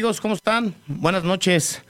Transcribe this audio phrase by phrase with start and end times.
[0.00, 0.74] Amigos, ¿cómo están?
[0.86, 1.82] Buenas noches.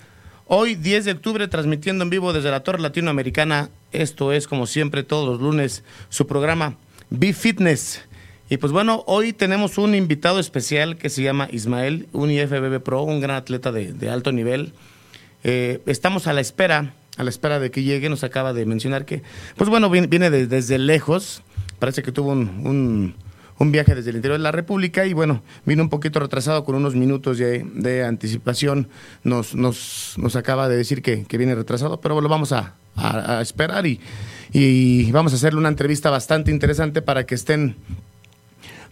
[0.46, 3.70] Hoy 10 de octubre transmitiendo en vivo desde la Torre Latinoamericana.
[3.92, 6.76] Esto es como siempre todos los lunes su programa
[7.10, 8.02] Be Fitness.
[8.48, 13.04] Y pues bueno, hoy tenemos un invitado especial que se llama Ismael, un IFBB Pro,
[13.04, 14.72] un gran atleta de, alto nivel.
[15.44, 18.08] Eh, estamos a la espera, a la espera de que llegue.
[18.08, 19.22] Nos acaba de mencionar que,
[19.56, 21.44] pues bueno, viene, desde lejos.
[21.78, 23.14] Parece que tuvo un un
[23.72, 26.94] viaje desde el interior de la República y bueno, vino un poquito retrasado con unos
[26.94, 28.88] minutos de, anticipación.
[29.22, 32.74] Nos, nos, nos, acaba de decir que, viene retrasado, pero lo vamos a,
[33.40, 34.00] esperar y,
[34.52, 37.76] y vamos a hacerle una entrevista bastante interesante para que estén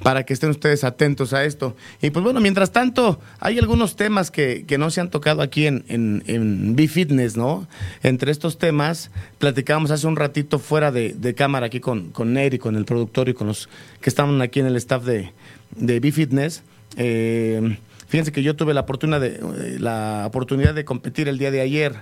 [0.03, 1.77] para que estén ustedes atentos a esto.
[2.01, 5.85] Y pues bueno, mientras tanto, hay algunos temas que, no se han tocado aquí en,
[5.89, 7.67] en, en B-Fitness, ¿no?
[8.03, 12.77] Entre estos temas, platicábamos hace un ratito fuera de, cámara aquí con, con Neri, con
[12.77, 13.69] el productor y con los
[14.01, 15.33] que estaban aquí en el staff de,
[15.77, 16.63] de B-Fitness.
[16.97, 21.51] Eh, fíjense que yo tuve la oportunidad de, eh, la oportunidad de competir el día
[21.51, 21.95] de ayer,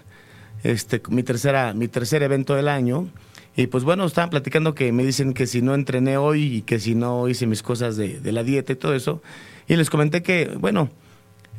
[0.62, 3.08] este, mi, tercera, mi tercer evento del año.
[3.56, 6.78] Y pues bueno, estaban platicando que me dicen que si no entrené hoy y que
[6.78, 9.22] si no hice mis cosas de, la dieta y todo eso.
[9.66, 10.90] Y les comenté que, bueno,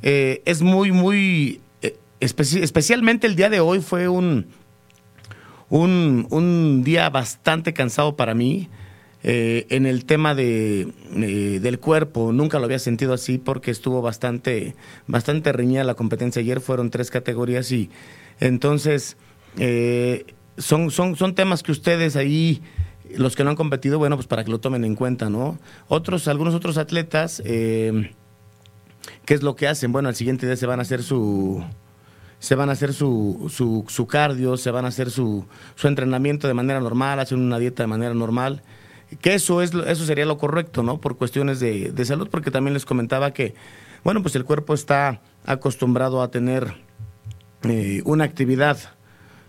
[0.04, 4.46] eh, es muy, muy, eh, especialmente el día de hoy fue un,
[5.70, 8.70] un, un día bastante cansado para mí.
[9.24, 14.76] Eh, en el tema de, del cuerpo, nunca lo había sentido así porque estuvo bastante,
[15.08, 17.90] bastante la competencia ayer, fueron tres categorías y
[18.40, 19.18] entonces
[20.58, 22.62] son, son, son temas que ustedes ahí,
[23.16, 25.58] los que no han competido, bueno, pues para que lo tomen en cuenta, ¿no?
[25.88, 28.12] Otros, algunos otros atletas, eh,
[29.26, 29.92] ¿qué es lo que hacen?
[29.92, 31.64] Bueno, al siguiente día se van a hacer su
[32.40, 33.52] se van a hacer su,
[33.90, 37.82] su, cardio, se van a hacer su, su entrenamiento de manera normal, hacen una dieta
[37.82, 38.62] de manera normal,
[39.22, 41.00] que eso es eso sería lo correcto, ¿no?
[41.00, 43.56] Por cuestiones de, de salud, porque también les comentaba que,
[44.04, 46.76] bueno, pues el cuerpo está acostumbrado a tener
[47.64, 48.78] eh, una actividad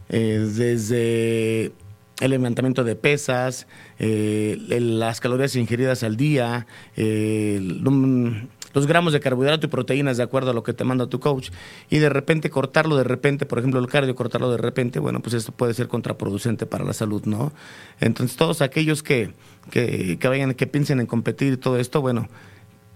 [0.08, 1.72] eh, desde
[2.20, 3.66] el levantamiento de pesas,
[3.98, 10.54] eh, las calorías ingeridas al día, los gramos de carbohidrato y proteínas de acuerdo a
[10.54, 11.50] lo que te manda tu coach,
[11.90, 15.34] y de repente cortarlo de repente, por ejemplo, el cardio, cortarlo de repente, bueno, pues
[15.34, 17.52] esto puede ser contraproducente para la salud, ¿no?
[18.00, 19.32] Entonces, todos aquellos que,
[19.70, 22.28] que, que vayan, que piensen en competir y todo esto, bueno,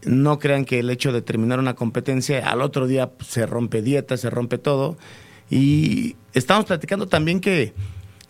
[0.05, 4.17] no crean que el hecho de terminar una competencia, al otro día se rompe dieta,
[4.17, 4.97] se rompe todo,
[5.53, 7.75] y estamos platicando también que,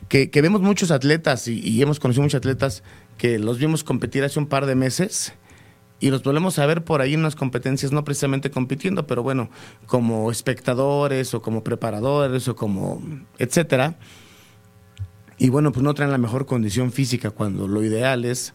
[0.08, 2.82] que, vemos muchos atletas y, hemos conocido muchos atletas
[3.16, 5.32] que los vimos competir hace un par de meses
[6.00, 9.50] y los volvemos a ver por ahí en unas competencias, no precisamente compitiendo, pero bueno,
[9.86, 13.00] como espectadores o como preparadores o como
[13.38, 14.00] etcétera.
[15.38, 18.52] Y bueno, pues no traen la mejor condición física cuando lo ideal es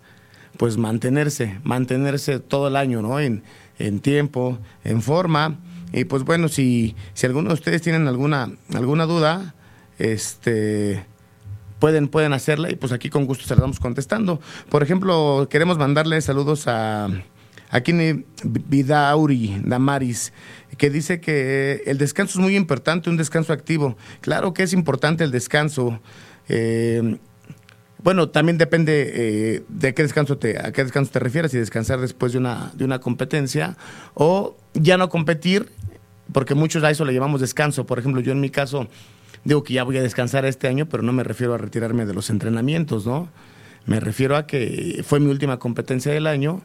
[0.57, 3.21] pues mantenerse, mantenerse todo el año, ¿no?
[3.21, 3.43] En,
[3.79, 5.57] en tiempo, en forma
[5.97, 9.55] y pues bueno, si, si alguno de ustedes tienen alguna, alguna duda,
[9.97, 11.05] este
[11.79, 14.39] pueden, pueden hacerla y pues aquí con gusto se la contestando.
[14.69, 17.09] Por ejemplo, queremos mandarle saludos a
[17.69, 17.93] aquí
[18.43, 20.33] Vidauri Damaris,
[20.77, 23.97] que dice que el descanso es muy importante, un descanso activo.
[24.21, 25.99] Claro que es importante el descanso.
[26.49, 27.17] Eh,
[28.03, 31.99] bueno, también depende eh, de qué descanso te, a qué descanso te refieres, si descansar
[31.99, 33.75] después de una, de una competencia
[34.13, 35.69] o ya no competir,
[36.31, 37.85] porque muchos a eso le llamamos descanso.
[37.85, 38.87] Por ejemplo, yo en mi caso
[39.43, 42.13] digo que ya voy a descansar este año, pero no me refiero a retirarme de
[42.13, 43.29] los entrenamientos, ¿no?
[43.85, 46.61] Me refiero a que fue mi última competencia del año,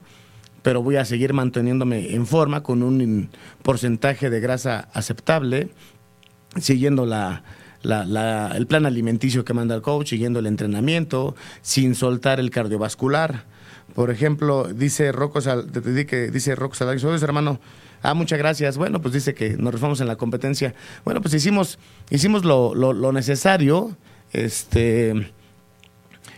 [0.62, 3.30] pero voy a seguir manteniéndome en forma con un
[3.62, 5.68] porcentaje de grasa aceptable,
[6.60, 7.44] siguiendo la,
[8.54, 13.44] el plan alimenticio que manda el coach, siguiendo el entrenamiento, sin soltar el cardiovascular.
[13.94, 17.60] Por ejemplo, dice Rocco, dice Rocco Salario, hermano,
[18.02, 18.78] ah, muchas gracias.
[18.78, 20.74] Bueno, pues dice que nos reformamos en la competencia.
[21.04, 21.78] Bueno, pues hicimos,
[22.10, 23.96] hicimos lo, lo, necesario.
[24.32, 25.32] Este,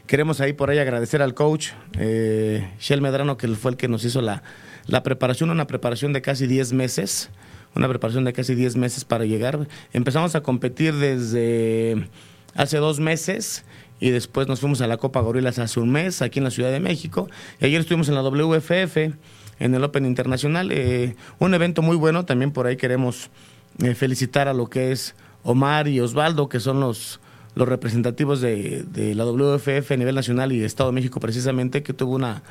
[0.06, 1.68] Queremos ahí por ahí agradecer al coach
[1.98, 4.42] eh, Shell Medrano, que fue el que nos hizo la,
[4.86, 7.30] la preparación, una preparación de casi 10 meses,
[7.74, 9.66] una preparación de casi 10 meses para llegar.
[9.92, 12.08] Empezamos a competir desde
[12.54, 13.64] hace dos meses
[14.00, 16.70] y después nos fuimos a la Copa Gorilas hace un mes aquí en la Ciudad
[16.70, 17.28] de México.
[17.60, 18.96] Y ayer estuvimos en la WFF,
[19.60, 22.24] en el Open Internacional, eh, un evento muy bueno.
[22.24, 23.30] También por ahí queremos
[23.82, 27.20] eh, felicitar a lo que es Omar y Osvaldo, que son los,
[27.54, 31.92] los representativos de, de la WFF a nivel nacional y Estado de México precisamente, que
[31.92, 32.42] tuvo una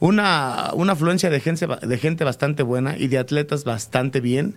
[0.00, 4.56] una, una afluencia de gente, de gente bastante buena y de atletas bastante bien.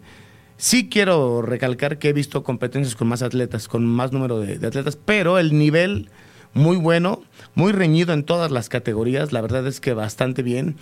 [0.63, 4.95] Sí quiero recalcar que he visto competencias con más atletas, con más número de, atletas,
[4.95, 6.10] pero el nivel
[6.54, 7.21] muy bueno,
[7.54, 10.77] muy reñido en todas las categorías, la verdad es que bastante bien.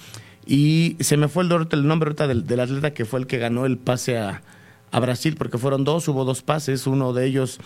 [0.45, 3.79] Y se me fue el, nombre ahorita del, atleta que fue el que ganó el
[3.79, 4.43] pase a,
[4.91, 7.59] Brasil, porque fueron dos, hubo dos pases, uno de ellos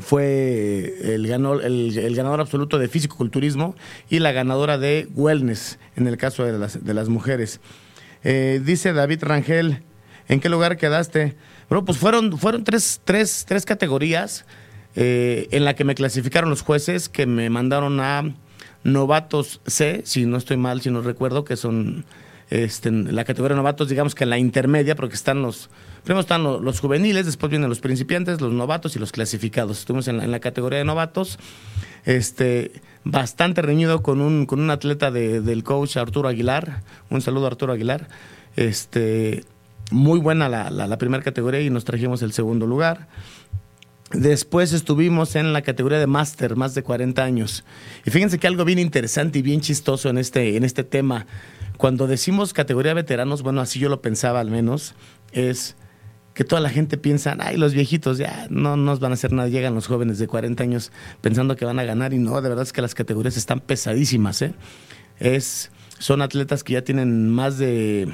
[0.00, 3.74] fue el, ganador absoluto de físico-culturismo
[4.08, 7.60] y la ganadora de wellness, en el caso de las, de las mujeres.
[8.24, 9.82] Eh, dice David Rangel,
[10.30, 11.36] ¿en qué lugar quedaste?
[11.68, 14.46] Bueno, pues fueron, fueron tres, tres, tres categorías
[14.96, 18.34] eh, en la que me clasificaron los jueces que me mandaron a
[18.82, 22.04] novatos C, si no estoy mal, si no recuerdo, que son
[22.48, 25.68] este, la categoría de novatos, digamos que en la intermedia, porque están los,
[26.04, 29.80] Primero están los, juveniles, después vienen los principiantes, los novatos y los clasificados.
[29.80, 31.38] Estuvimos en la, categoría de novatos,
[32.06, 32.72] este,
[33.04, 36.82] bastante reñido con un, con un atleta del coach Arturo Aguilar.
[37.10, 38.08] Un saludo a Arturo Aguilar.
[38.56, 39.44] Este,
[39.90, 43.08] muy buena la, la, primera categoría y nos trajimos el segundo lugar.
[44.12, 47.64] Después estuvimos en la categoría de máster, más de 40 años.
[48.04, 51.26] Y fíjense que algo bien interesante y bien chistoso en este, en este tema.
[51.76, 54.94] Cuando decimos categoría veteranos, bueno, así yo lo pensaba al menos,
[55.32, 55.76] es
[56.34, 59.48] que toda la gente piensa, ay, los viejitos ya no nos van a hacer nada,
[59.48, 62.62] llegan los jóvenes de 40 años pensando que van a ganar y no, de verdad
[62.62, 64.54] es que las categorías están pesadísimas, ¿eh?
[65.18, 68.08] Es, son atletas que ya tienen más de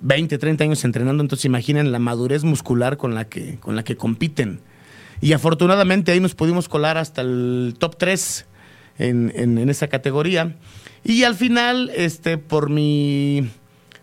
[0.00, 3.96] 20, 30 años entrenando, entonces imaginen la madurez muscular con la que, con la que
[3.96, 4.60] compiten.
[5.20, 8.46] Y afortunadamente ahí nos pudimos colar hasta el top 3
[8.98, 10.56] en, en, esa categoría.
[11.04, 13.48] Y al final, este, por mi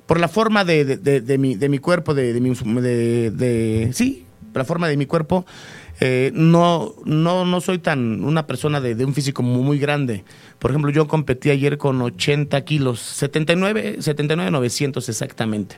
[0.05, 5.05] por la forma de, de, mi, de mi cuerpo, de, sí, la forma de mi
[5.05, 5.45] cuerpo,
[5.99, 10.23] eh, no, no, no soy tan una persona de, un físico muy, grande.
[10.59, 15.77] Por ejemplo, yo competí ayer con 80 kilos, 79, 79, 900 exactamente.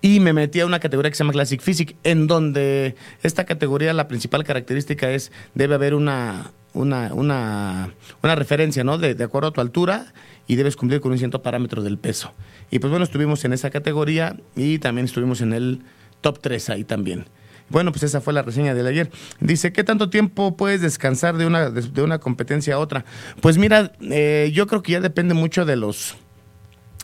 [0.00, 3.92] Y me metí a una categoría que se llama Classic Physique, en donde esta categoría,
[3.92, 8.98] la principal característica es, debe haber una, una, una, una referencia, ¿no?
[8.98, 10.12] De, de acuerdo a tu altura
[10.48, 12.32] y debes cumplir con un cierto parámetro del peso.
[12.70, 15.82] Y pues bueno, estuvimos en esa categoría y también estuvimos en el
[16.20, 17.26] top 3 ahí también.
[17.72, 19.10] Bueno, pues esa fue la reseña del ayer.
[19.40, 23.04] Dice, ¿qué tanto tiempo puedes descansar de una, de, una competencia a otra?
[23.40, 26.14] Pues mira, eh, yo creo que ya depende mucho de los,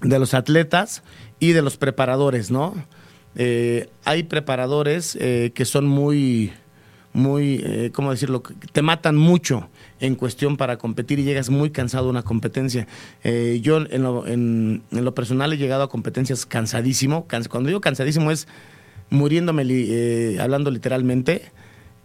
[0.03, 1.03] de los atletas
[1.41, 2.75] y de los preparadores, ¿no?
[3.35, 6.53] Eh, hay preparadores eh, que son muy,
[7.13, 8.43] muy, ¿cómo decirlo?
[8.73, 9.69] Te matan mucho
[10.01, 12.87] en cuestión para competir y llegas muy cansado a una competencia.
[13.25, 17.27] Eh, yo en lo, en, lo, personal he llegado a competencias cansadísimo.
[17.49, 18.47] cuando digo cansadísimo es
[19.11, 21.51] muriéndome, eh, hablando literalmente,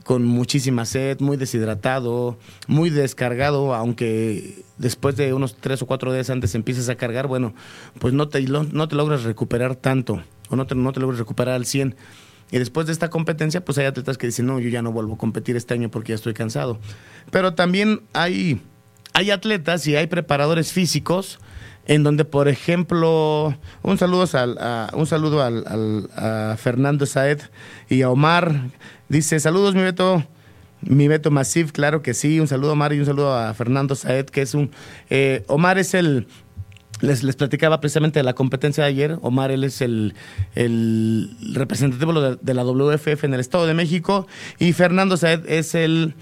[0.04, 6.30] con muchísima sed, muy deshidratado, muy descargado, aunque después de unos tres o cuatro días
[6.30, 7.54] antes empieces a cargar, bueno,
[8.00, 11.56] pues no te, no te logras recuperar tanto o no te, no te logras recuperar
[11.56, 11.96] al 100.
[12.52, 15.16] Y después de esta competencia, pues hay atletas que dicen, no, yo ya no vuelvo
[15.16, 16.80] a competir este año porque ya estoy cansado.
[17.32, 18.62] Pero también hay,
[19.14, 21.40] hay atletas y hay preparadores físicos
[21.86, 27.42] en donde, por ejemplo, un saludo, al, a, un saludo al, a Fernando Saed
[27.90, 28.70] y a Omar.
[29.10, 30.24] Dice, saludos, mi Beto.
[30.82, 32.40] Mi Beto Masif, claro que sí.
[32.42, 34.72] Un saludo Omar y un saludo a Fernando Saed, que es un...
[35.10, 36.28] Eh, Omar es el
[37.04, 39.18] les, les platicaba precisamente de la competencia de ayer.
[39.22, 40.14] Omar, él es el,
[40.56, 45.76] el representativo de, de, la WFF en el Estado de México y Fernando Saed es
[45.76, 46.16] el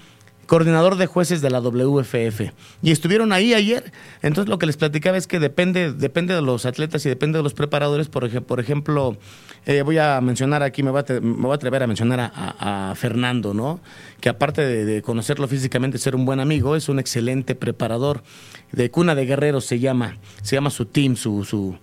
[0.52, 2.52] coordinador de jueces de la WFF.
[2.82, 3.90] Y estuvieron ahí ayer.
[4.20, 7.42] Entonces lo que les platicaba es que depende, depende de los atletas y depende de
[7.42, 8.08] los preparadores.
[8.08, 9.16] Por, por ejemplo,
[9.64, 12.92] eh, voy a mencionar aquí, me voy a, me voy a atrever a mencionar a,
[12.96, 13.80] Fernando, ¿no?
[14.20, 18.22] Que aparte de, conocerlo físicamente, ser un buen amigo, es un excelente preparador.
[18.72, 21.78] De cuna de guerreros se llama, se llama su team, su, su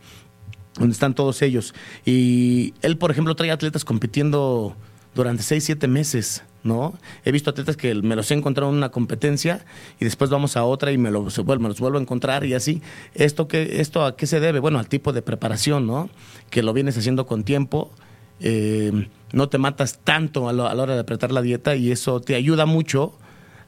[0.76, 1.74] donde están todos ellos.
[2.06, 4.76] Y él, por ejemplo, trae atletas compitiendo
[5.16, 6.44] durante seis, siete meses.
[6.62, 6.94] ¿no?
[7.24, 9.66] He visto atletas que me los he encontrado en una competencia
[10.00, 12.82] y después vamos a otra y me los, me los vuelvo a encontrar y así.
[13.14, 14.60] ¿Esto, qué, ¿Esto a qué se debe?
[14.60, 16.10] Bueno, al tipo de preparación, ¿no?
[16.50, 17.92] Que lo vienes haciendo con tiempo,
[18.42, 22.36] eh, no te matas tanto a, la hora de apretar la dieta y eso te
[22.36, 23.14] ayuda mucho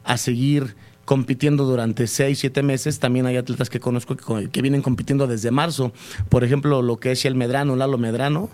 [0.04, 3.00] a seguir compitiendo durante seis, siete meses.
[3.00, 5.92] También hay atletas que conozco que, vienen compitiendo desde marzo.
[6.30, 8.50] Por ejemplo, lo que es el Medrano, Lalo Medrano,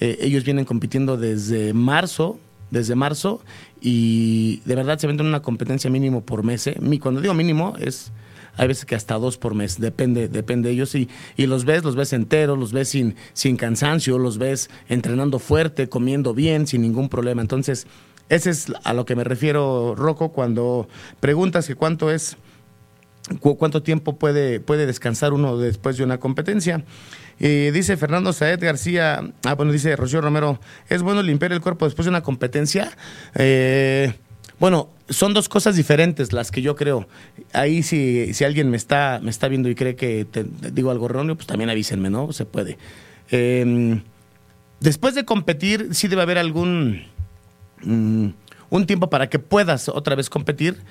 [0.00, 2.38] eh, ellos vienen compitiendo desde marzo,
[2.70, 3.40] desde marzo,
[3.80, 6.66] y de verdad se venden una competencia mínimo por mes.
[6.66, 6.76] ¿eh?
[7.00, 8.12] Cuando digo mínimo es
[8.56, 10.94] hay veces que hasta dos por mes, depende, depende de ellos.
[10.94, 15.38] Y, y los ves, los ves enteros, los ves sin, sin cansancio, los ves entrenando
[15.38, 17.42] fuerte, comiendo bien, sin ningún problema.
[17.42, 17.86] Entonces,
[18.28, 20.88] ese es a lo que me refiero, Rocco, cuando
[21.20, 22.36] preguntas que cuánto es,
[23.40, 26.84] cuánto tiempo puede, puede descansar uno después de una competencia.
[27.40, 31.84] Eh, dice Fernando Saed García, ah, bueno, dice Rocío Romero, ¿es bueno limpiar el cuerpo
[31.84, 32.92] después de una competencia?
[33.34, 34.14] Eh,
[34.60, 37.08] bueno, son dos cosas diferentes las que yo creo.
[37.52, 40.26] Ahí si, si alguien me está, me está viendo y cree que
[40.72, 42.32] digo algo erróneo, pues también avísenme, ¿no?
[42.32, 42.78] Se puede.
[43.30, 44.02] Em,
[44.80, 47.04] después de competir, sí debe haber algún
[47.82, 48.28] mm,
[48.70, 50.82] un tiempo para que puedas otra vez competir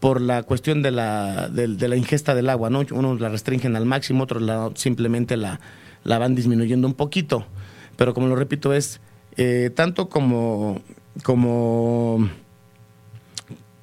[0.00, 2.82] por la cuestión de la, de, la ingesta del agua, ¿no?
[2.90, 5.60] Unos la restringen al máximo, otros la, simplemente la,
[6.04, 7.46] la van disminuyendo un poquito.
[7.96, 9.00] Pero como lo repito, es
[9.36, 10.80] eh, tanto como,
[11.22, 12.28] como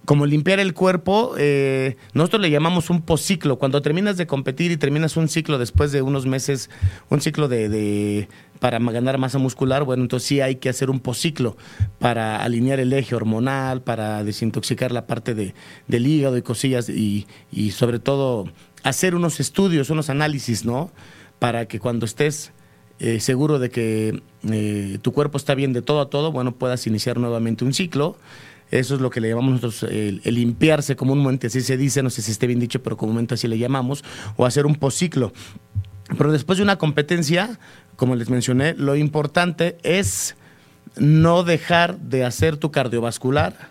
[0.09, 3.59] como limpiar el cuerpo, eh, nosotros le llamamos un posciclo.
[3.59, 6.71] Cuando terminas de competir y terminas un ciclo después de unos meses,
[7.11, 8.27] un ciclo de,
[8.59, 11.57] para ganar masa muscular, bueno, entonces sí hay que hacer un posciclo
[11.99, 15.53] para alinear el eje hormonal, para desintoxicar la parte de,
[15.88, 18.49] del hígado y cosillas y, y sobre todo
[18.81, 20.89] hacer unos estudios, unos análisis, ¿no?
[21.39, 22.51] Para que cuando estés
[23.00, 26.86] eh, seguro de que eh, tu cuerpo está bien de todo a todo, bueno, puedas
[26.86, 28.17] iniciar nuevamente un ciclo
[28.72, 32.22] eso es lo que le llamamos nosotros el, limpiarse comúnmente, así se dice, no sé
[32.22, 34.03] si esté bien dicho, pero comúnmente así le llamamos,
[34.38, 35.34] o hacer un posciclo.
[36.17, 37.60] Pero después de una competencia,
[37.96, 40.36] como les mencioné, lo importante es
[40.98, 43.69] no dejar de hacer tu cardiovascular.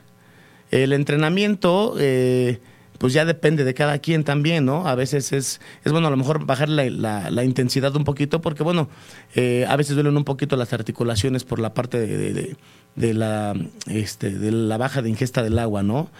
[0.70, 2.60] El entrenamiento, eh,
[2.98, 4.86] pues ya depende de cada quien también, ¿no?
[4.86, 8.88] A veces es, es bueno a lo mejor bajar la, intensidad un poquito, porque bueno,
[9.34, 12.56] eh, a veces duelen un poquito las articulaciones por la parte de
[12.98, 13.54] de la,
[13.86, 16.10] este, de la baja de ingesta del agua, ¿no?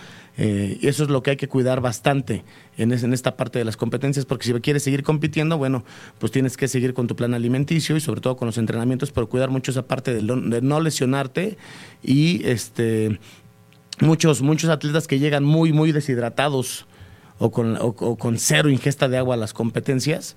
[0.41, 2.45] Eh, y eso es lo que hay que cuidar bastante
[2.77, 5.85] en, en esta parte de las competencias, porque si quieres seguir compitiendo, bueno,
[6.21, 9.29] pues tienes que seguir con tu plan alimenticio y sobre todo con los entrenamientos, pero
[9.29, 11.59] cuidar mucho esa parte de, no lesionarte
[12.05, 13.19] y este
[14.01, 16.87] muchos, muchos atletas que llegan muy, muy deshidratados
[17.39, 20.37] o con, con cero ingesta de agua a las competencias,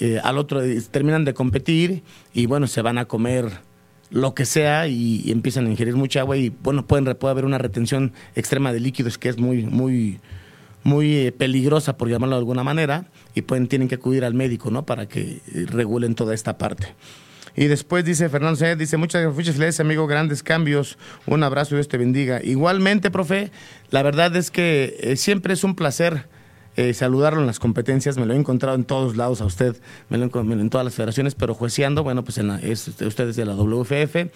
[0.00, 0.60] eh, al otro
[0.90, 3.60] terminan de competir y bueno, se van a comer
[4.10, 7.58] lo que sea y, empiezan a ingerir mucha agua y bueno, pueden, puede haber una
[7.58, 10.20] retención extrema de líquidos que es muy, muy,
[10.82, 14.70] muy eh, peligrosa, por llamarlo de alguna manera, y pueden, tienen que acudir al médico,
[14.70, 14.84] ¿no?
[14.84, 16.94] Para que eh, regulen toda esta parte.
[17.56, 18.76] Y después dice Fernando C.
[18.76, 22.40] dice, muchas, muchas felicidades, amigo, grandes cambios, un abrazo y Dios te bendiga.
[22.42, 23.50] Igualmente, profe,
[23.90, 26.26] la verdad es que eh, siempre es un placer
[26.76, 29.76] eh, saludarlo en las competencias, me lo he encontrado en todos lados a usted,
[30.08, 33.44] me lo en todas las federaciones, pero jueceando, bueno, pues en es, usted es de
[33.44, 34.32] la WFF.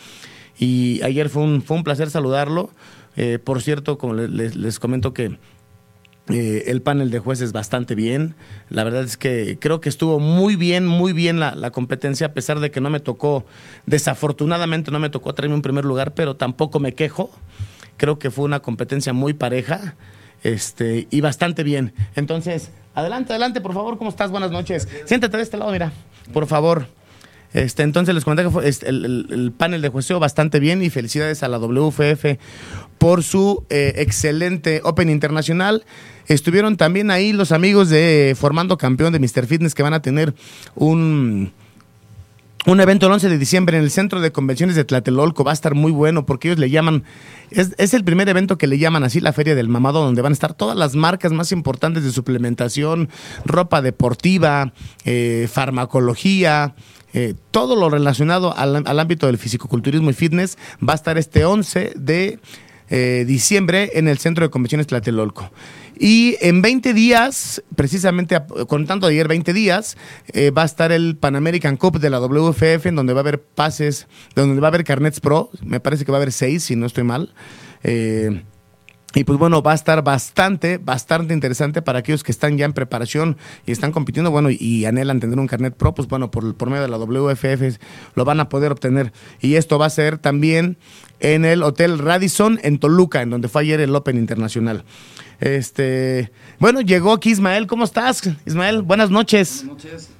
[0.61, 2.71] Y ayer fue un, fue un placer saludarlo.
[3.17, 5.39] Eh, por cierto, como les, les comento que
[6.31, 8.35] eh, el panel de jueces bastante bien.
[8.69, 12.33] La verdad es que creo que estuvo muy bien, muy bien la, la, competencia, a
[12.33, 13.47] pesar de que no me tocó,
[13.87, 17.31] desafortunadamente no me tocó traerme un primer lugar, pero tampoco me quejo.
[17.97, 19.97] Creo que fue una competencia muy pareja
[20.43, 21.93] este, y bastante bien.
[22.15, 24.31] Entonces, adelante, adelante, por favor, ¿cómo estás?
[24.31, 24.89] Buenas noches.
[25.05, 25.93] Siéntate de este lado, mira,
[26.33, 26.98] por favor.
[27.55, 31.43] Este, entonces les comenté que fue este, el, panel de juecio bastante bien y felicidades
[31.43, 32.39] a la WFF
[32.99, 35.85] por su eh, excelente Open Internacional.
[36.27, 39.47] Estuvieron también ahí los amigos de Formando Campeón de Mr.
[39.47, 40.35] Fitness que van a tener
[40.75, 41.53] un
[42.67, 45.45] un evento el 11 de diciembre en el Centro de Convenciones de Tlatelolco.
[45.45, 47.05] Va a estar muy bueno porque ellos le llaman,
[47.51, 50.35] es, el primer evento que le llaman así la Feria del Mamado, donde van a
[50.35, 53.09] estar todas las marcas más importantes de suplementación,
[53.45, 54.73] ropa deportiva,
[55.05, 56.75] eh, farmacología,
[57.15, 61.93] eh, todo lo relacionado al, ámbito del fisicoculturismo y fitness va a estar este 11
[61.97, 62.39] de
[62.91, 65.51] eh, diciembre en el Centro de Convenciones Tlatelolco.
[65.99, 69.97] Y en 20 días, precisamente contando ayer 20 días,
[70.33, 73.23] eh, va a estar el Pan American Cup de la WFF, en donde va a
[73.23, 76.65] haber pases, donde va a haber carnets pro, me parece que va a haber seis,
[76.65, 77.35] si no estoy mal.
[77.83, 78.43] Eh,
[79.15, 82.75] y pues bueno, va a estar bastante, bastante interesante para aquellos que están ya en
[82.75, 86.69] preparación y están compitiendo, bueno, y anhelan tener un carnet pro, pues bueno, por, por
[86.69, 87.79] medio de la WFF
[88.15, 89.13] lo van a poder obtener.
[89.41, 90.77] Y esto va a ser también
[91.21, 94.85] en el Hotel Radisson en Toluca, en donde fue ayer el Open Internacional.
[95.41, 98.23] Este, bueno, llegó aquí Ismael, ¿cómo estás?
[98.45, 99.65] Ismael, buenas noches.
[99.65, 100.18] Buenas noches.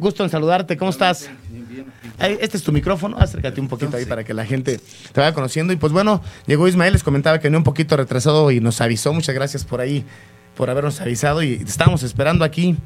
[0.00, 1.28] Gusto en saludarte, ¿cómo estás?
[1.50, 1.92] Bien, bien.
[2.40, 4.80] Este es tu micrófono, acércate un poquito ahí para que la gente
[5.12, 5.74] te vaya conociendo.
[5.74, 9.12] Y pues bueno, llegó Ismael, les comentaba que venía un poquito retrasado y nos avisó.
[9.12, 10.06] Muchas gracias por ahí
[10.56, 12.78] por habernos avisado y estamos esperando aquí.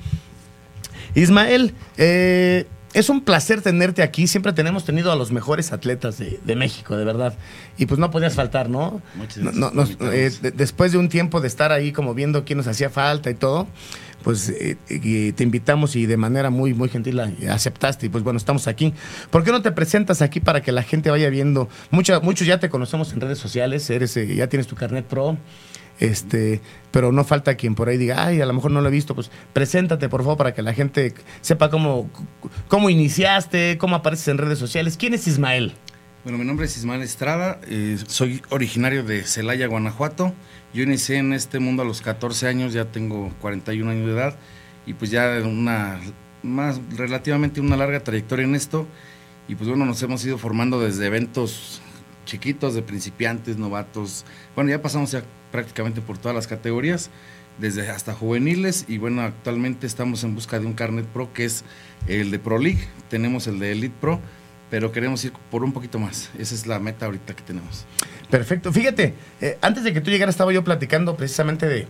[1.15, 4.27] Ismael, eh, es un placer tenerte aquí.
[4.27, 7.35] Siempre tenemos tenido a los mejores atletas de, México, de verdad.
[7.79, 9.01] Y pues no podías faltar, ¿no?
[9.15, 9.99] Muchas gracias.
[10.43, 13.35] Eh, después de un tiempo de estar ahí como viendo quién nos hacía falta y
[13.35, 13.69] todo,
[14.25, 18.07] pues eh, te invitamos y de manera muy, muy gentil aceptaste.
[18.07, 18.95] Y pues bueno, estamos aquí.
[19.31, 21.69] ¿Por qué no te presentas aquí para que la gente vaya viendo?
[21.91, 25.37] muchos ya te conocemos en redes sociales, eres, eh, ya tienes tu carnet pro.
[26.01, 28.91] Este, pero no falta quien por ahí diga, ay, a lo mejor no lo he
[28.91, 32.11] visto, pues preséntate por favor para que la gente sepa cómo,
[32.67, 34.97] cómo iniciaste, cómo apareces en redes sociales.
[34.97, 35.75] ¿Quién es Ismael?
[36.25, 40.33] Bueno, mi nombre es Ismael Estrada, eh, soy originario de Celaya, Guanajuato.
[40.73, 44.39] Yo inicié en este mundo a los 14 años, ya tengo 41 años de edad
[44.87, 46.01] y pues ya una
[46.43, 48.87] más relativamente una larga trayectoria en esto
[49.49, 51.83] y pues bueno, nos hemos ido formando desde eventos
[52.25, 54.25] chiquitos de principiantes, novatos.
[54.55, 57.11] Bueno, ya pasamos ya prácticamente por todas las categorías,
[57.59, 61.65] desde hasta juveniles y bueno, actualmente estamos en busca de un carnet pro que es
[62.09, 64.23] el de Pro League, tenemos el de Elite Pro,
[64.71, 66.31] pero queremos ir por un poquito más.
[66.39, 67.85] Esa es la meta ahorita que tenemos.
[68.31, 68.73] Perfecto.
[68.73, 71.87] Fíjate, eh, antes de que tú llegaras estaba yo platicando precisamente de,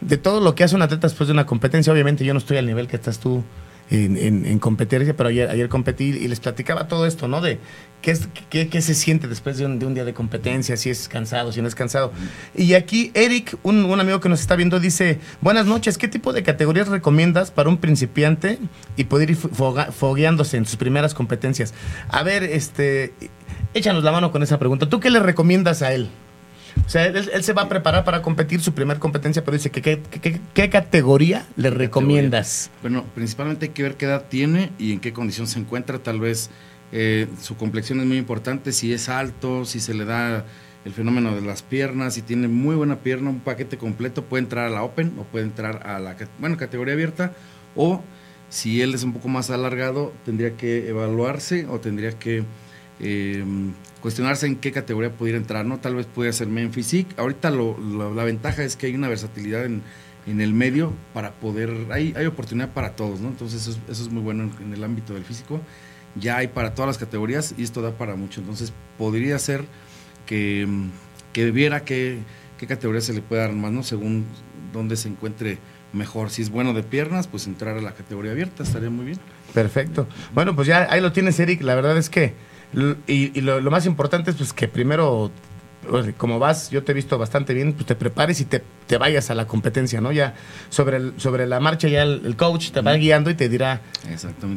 [0.00, 1.92] de todo lo que hace un atleta después de una competencia.
[1.92, 3.44] Obviamente yo no estoy al nivel que estás tú
[3.92, 7.40] en, competencia, pero ayer, ayer competí y les platicaba todo esto, ¿no?
[7.40, 7.58] De
[8.00, 11.60] qué, es, qué, se siente después de un, día de competencia, si es cansado, si
[11.60, 12.12] no es cansado.
[12.54, 16.32] Y aquí Eric, un, un, amigo que nos está viendo, dice, buenas noches, ¿qué tipo
[16.32, 18.58] de categorías recomiendas para un principiante
[18.96, 21.74] y poder ir fogueándose en sus primeras competencias?
[22.08, 23.12] A ver, este,
[23.74, 24.88] échanos la mano con esa pregunta.
[24.88, 26.08] ¿Tú qué le recomiendas a él?
[26.86, 30.70] O sea, él, se va a preparar para competir su primera competencia, pero dice, ¿qué,
[30.70, 32.70] categoría le recomiendas?
[32.82, 35.98] Bueno, principalmente hay que ver qué edad tiene y en qué condición se encuentra.
[35.98, 36.50] Tal vez
[36.92, 40.44] eh, su complexión es muy importante, si es alto, si se le da
[40.84, 44.66] el fenómeno de las piernas, si tiene muy buena pierna, un paquete completo, puede entrar
[44.66, 47.32] a la Open o puede entrar a la bueno, categoría abierta
[47.76, 48.02] o
[48.48, 52.44] si él es un poco más alargado, tendría que evaluarse o tendría que
[53.00, 53.44] eh,
[54.02, 55.78] cuestionarse en qué categoría pudiera entrar, ¿no?
[55.78, 57.14] Tal vez pudiera ser men physique.
[57.16, 59.82] Ahorita la ventaja es que hay una versatilidad en,
[60.26, 63.28] el medio para poder, hay, hay oportunidad para todos, ¿no?
[63.28, 65.60] Entonces eso, es muy bueno en, el ámbito del físico.
[66.16, 68.40] Ya hay para todas las categorías y esto da para mucho.
[68.40, 69.64] Entonces podría ser
[70.26, 70.68] que,
[71.32, 72.18] que viera qué,
[72.58, 73.82] qué categoría se le puede dar más, ¿no?
[73.84, 74.26] Según
[74.72, 75.58] dónde se encuentre
[75.92, 76.30] mejor.
[76.30, 79.18] Si es bueno de piernas, pues entrar a la categoría abierta estaría muy bien.
[79.54, 80.08] Perfecto.
[80.34, 81.62] Bueno, pues ya ahí lo tienes, Eric.
[81.62, 82.34] La verdad es que
[83.06, 85.30] y, lo, más importante es pues que primero,
[86.16, 88.62] como vas, yo te he visto bastante bien, pues te prepares y te,
[88.98, 90.12] vayas a la competencia, ¿no?
[90.12, 90.34] Ya
[90.68, 93.80] sobre, el, sobre la marcha ya el, coach te va guiando y te dirá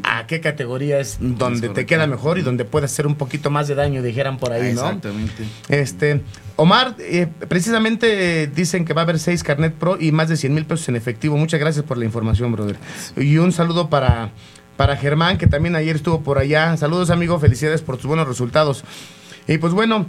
[0.03, 3.67] a qué categoría es donde te queda mejor y donde puedes hacer un poquito más
[3.67, 4.81] de daño, dijeran por ahí, ¿no?
[4.81, 5.43] Exactamente.
[5.69, 6.21] Este,
[6.57, 10.53] Omar, eh, precisamente dicen que va a haber seis Carnet Pro y más de 100
[10.53, 11.37] mil pesos en efectivo.
[11.37, 12.77] Muchas gracias por la información, brother.
[13.17, 14.31] Y un saludo para
[14.77, 16.75] para Germán, que también ayer estuvo por allá.
[16.77, 18.83] Saludos, amigo, felicidades por tus buenos resultados.
[19.47, 20.07] Y pues bueno,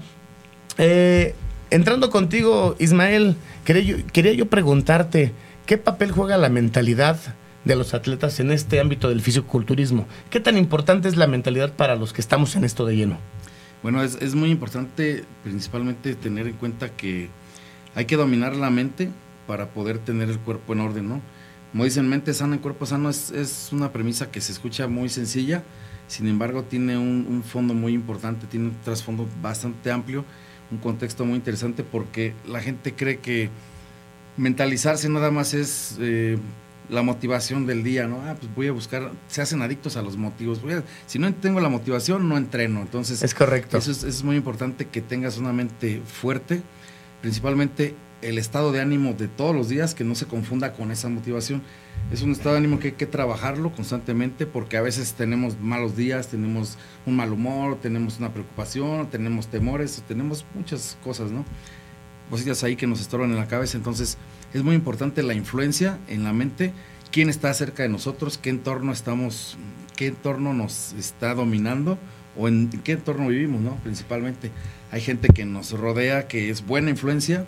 [0.79, 1.35] eh,
[1.71, 5.33] entrando contigo, Ismael, quería yo, preguntarte,
[5.67, 7.19] ¿qué papel juega la mentalidad
[7.65, 10.07] de los atletas en este ámbito del fisiculturismo?
[10.31, 13.19] ¿Qué tan importante es la mentalidad para los que estamos en esto de lleno?
[13.83, 17.29] Bueno, es muy importante principalmente tener en cuenta que
[17.95, 19.11] hay que dominar la mente
[19.47, 21.21] para poder tener el cuerpo en orden, ¿no?
[21.77, 25.63] Como dicen, mente sana en cuerpo sano es, una premisa que se escucha muy sencilla,
[26.09, 30.25] sin embargo tiene un, fondo muy importante, tiene un trasfondo bastante amplio,
[30.71, 33.51] un contexto muy interesante porque la gente cree que
[34.39, 36.39] mentalizarse nada más es eh,
[36.89, 38.23] la motivación del día, ¿no?
[38.23, 40.63] Ah, pues voy a buscar, se hacen adictos a los motivos.
[41.07, 42.81] si no tengo la motivación, no entreno.
[42.81, 43.77] Entonces, es correcto.
[43.77, 46.63] Eso es, es muy importante que tengas una mente fuerte,
[47.21, 51.09] principalmente el estado de ánimo de todos los días, que no se confunda con esa
[51.09, 51.63] motivación.
[52.13, 55.97] Es un estado de ánimo que hay que trabajarlo constantemente porque a veces tenemos malos
[55.97, 61.45] días, tenemos un mal humor, tenemos una preocupación, tenemos temores, tenemos muchas cosas, ¿no?
[62.31, 63.77] Cositas ahí que nos estorban en la cabeza.
[63.77, 64.19] Entonces,
[64.55, 66.73] es muy importante la influencia en la mente,
[67.11, 69.57] quién está cerca de nosotros, qué entorno estamos,
[69.97, 71.99] qué entorno nos está dominando
[72.37, 73.77] o en qué entorno vivimos, ¿no?
[73.77, 74.51] Principalmente.
[74.93, 77.47] Hay gente que nos rodea que es buena influencia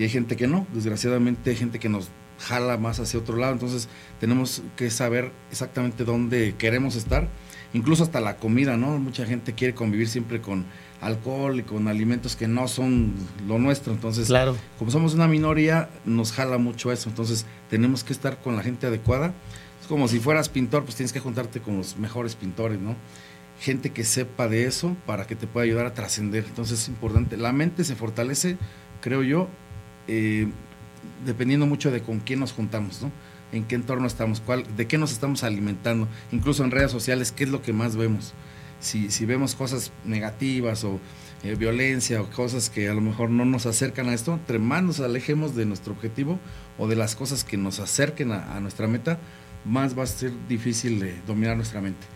[0.00, 2.08] y hay gente que no, desgraciadamente hay gente que nos
[2.38, 3.86] jala más hacia otro lado, entonces
[4.18, 7.28] tenemos que saber exactamente dónde queremos estar,
[7.74, 8.98] incluso hasta la comida, ¿no?
[8.98, 10.64] Mucha gente quiere convivir siempre con
[11.02, 13.12] alcohol y con alimentos que no son
[13.46, 14.56] lo nuestro, entonces claro.
[14.78, 18.86] como somos una minoría nos jala mucho eso, entonces tenemos que estar con la gente
[18.86, 19.34] adecuada,
[19.82, 22.96] es como si fueras pintor, pues tienes que juntarte con los mejores pintores, ¿no?
[23.60, 27.36] Gente que sepa de eso para que te pueda ayudar a trascender, entonces es importante,
[27.36, 28.56] la mente se fortalece,
[29.02, 29.50] creo yo,
[30.10, 30.48] eh,
[31.24, 33.12] dependiendo mucho de con quién nos juntamos, ¿no?
[33.52, 37.44] En qué entorno estamos, cuál, de qué nos estamos alimentando, incluso en redes sociales, qué
[37.44, 38.34] es lo que más vemos.
[38.80, 40.98] Si, si vemos cosas negativas o
[41.42, 44.82] eh, violencia o cosas que a lo mejor no nos acercan a esto, entre más
[44.82, 46.38] nos alejemos de nuestro objetivo
[46.76, 49.18] o de las cosas que nos acerquen a, nuestra meta,
[49.64, 52.06] más va a ser difícil de dominar nuestra mente.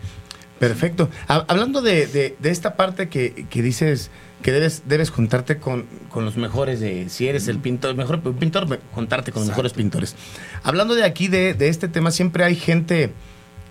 [0.59, 1.09] Perfecto.
[1.27, 4.09] Hablando de, de, esta parte que, que, dices
[4.45, 8.21] que debes, debes juntarte con, con, los mejores, de si eres el pintor, el mejor
[8.35, 10.15] pintor, juntarte con los mejores pintores.
[10.61, 13.11] Hablando de aquí, de, de este tema, siempre hay gente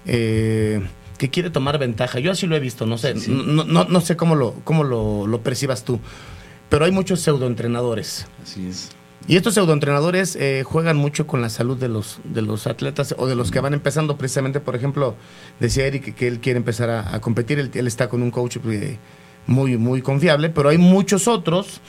[0.04, 0.84] eh,
[1.16, 2.18] que quiere tomar ventaja.
[2.18, 5.28] Yo así lo he visto, no sé, No, no, no, sé cómo, lo, cómo lo,
[5.28, 6.00] lo percibas tú,
[6.70, 8.26] pero hay muchos pseudoentrenadores.
[8.42, 8.90] Así es
[9.26, 13.26] y estos pseudoentrenadores eh, juegan mucho con la salud de los, de los atletas o
[13.26, 14.18] de los que van empezando.
[14.18, 15.16] Precisamente, por ejemplo,
[15.60, 17.58] decía Eric que, él quiere empezar a, competir.
[17.58, 18.98] Él, está con un coach eh,
[19.46, 21.80] muy, muy confiable, pero hay muchos otros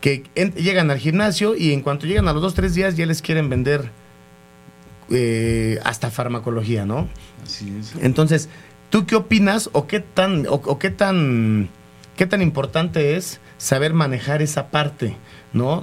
[0.00, 3.22] que llegan al gimnasio y en cuanto llegan a los dos, tres días ya les
[3.22, 3.90] quieren vender
[5.10, 7.08] eh, hasta farmacología, ¿no?
[7.42, 7.94] Así es.
[8.00, 8.48] Entonces,
[8.88, 11.68] ¿tú qué opinas o qué tan, o qué tan,
[12.16, 15.16] qué tan importante es saber manejar esa parte?
[15.52, 15.82] ¿No?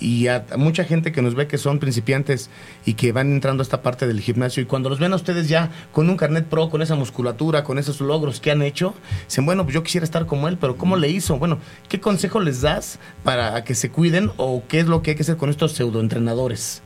[0.00, 2.50] y a, mucha gente que nos ve que son principiantes
[2.84, 5.48] y que van entrando a esta parte del gimnasio y cuando los ven a ustedes
[5.48, 8.94] ya con un carnet pro, con esa musculatura, con esos logros que han hecho,
[9.26, 11.38] dicen, bueno, pues yo quisiera estar como él, pero ¿cómo le hizo?
[11.38, 15.16] Bueno, ¿qué consejo les das para que se cuiden o qué es lo que hay
[15.16, 16.82] que hacer con estos pseudoentrenadores?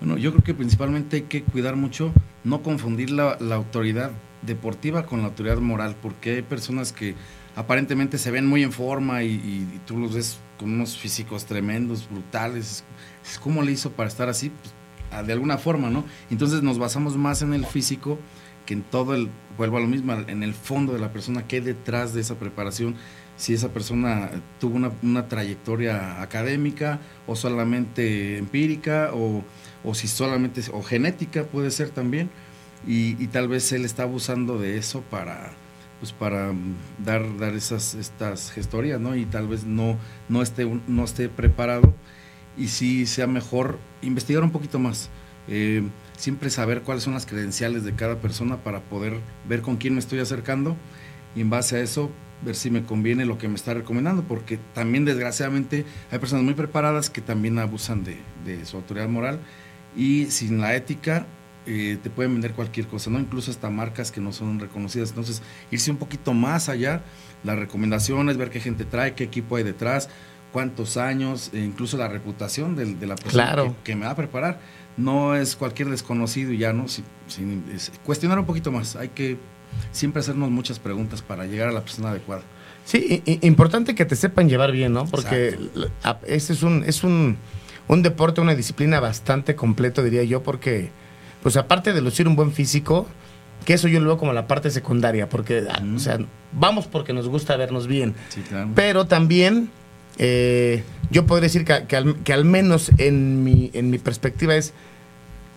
[0.00, 4.10] Bueno, yo creo que principalmente hay que cuidar mucho, no confundir la, la autoridad
[4.42, 7.14] deportiva con la autoridad moral, porque hay personas que
[7.56, 12.84] aparentemente se ven muy en forma y, tú los ves con unos físicos tremendos, brutales.
[13.42, 14.50] ¿Cómo le hizo para estar así?
[14.50, 14.74] Pues,
[15.10, 16.04] ah, de alguna forma, ¿no?
[16.30, 18.18] Entonces nos basamos más en el físico
[18.66, 21.60] que en todo el, vuelvo a lo mismo, en el fondo de la persona, qué
[21.60, 22.96] detrás de esa preparación,
[23.36, 29.44] si esa persona tuvo una, trayectoria académica o solamente empírica o,
[29.82, 32.30] o, si solamente, o genética puede ser también,
[32.86, 35.52] y, y tal vez él está abusando de eso para
[36.04, 39.16] pues para mm, dar, dar esas estas gestorías, ¿no?
[39.16, 39.96] Y tal vez no,
[40.28, 41.94] no, esté, no esté preparado
[42.58, 45.08] y sí sea mejor investigar un poquito más.
[45.48, 45.82] Eh,
[46.14, 50.00] siempre saber cuáles son las credenciales de cada persona para poder ver con quién me
[50.00, 50.76] estoy acercando
[51.34, 52.10] y en base a eso
[52.44, 56.52] ver si me conviene lo que me está recomendando, porque también desgraciadamente hay personas muy
[56.52, 59.40] preparadas que también abusan de, de su autoridad moral
[59.96, 61.26] y sin la ética
[61.66, 63.18] eh, te pueden vender cualquier cosa, ¿no?
[63.18, 65.10] Incluso hasta marcas que no son reconocidas.
[65.10, 67.02] Entonces, irse un poquito más allá,
[67.42, 70.10] las recomendaciones, ver qué gente trae, qué equipo hay detrás,
[70.52, 74.60] cuántos años, e incluso la reputación de, la persona que, me va a preparar.
[74.96, 76.86] No es cualquier desconocido y ya, ¿no?
[78.04, 78.94] Cuestionar un poquito más.
[78.94, 79.38] Hay que
[79.90, 82.42] siempre hacernos muchas preguntas para llegar a la persona adecuada.
[82.84, 85.06] Sí, importante que te sepan llevar bien, ¿no?
[85.06, 85.58] Porque
[86.26, 87.38] este es un, es un,
[87.88, 90.90] un deporte, una disciplina bastante completo, diría yo, porque
[91.44, 93.06] pues aparte de lucir un buen físico,
[93.66, 96.18] que eso yo lo veo como la parte secundaria, porque, ah, o sea,
[96.52, 98.14] vamos porque nos gusta vernos bien.
[98.74, 99.68] Pero también,
[100.16, 104.72] eh, yo podría decir que, al, menos en mi, en mi perspectiva es,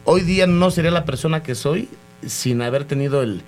[0.04, 1.88] hoy día no sería la persona que soy
[2.26, 3.44] sin haber tenido el,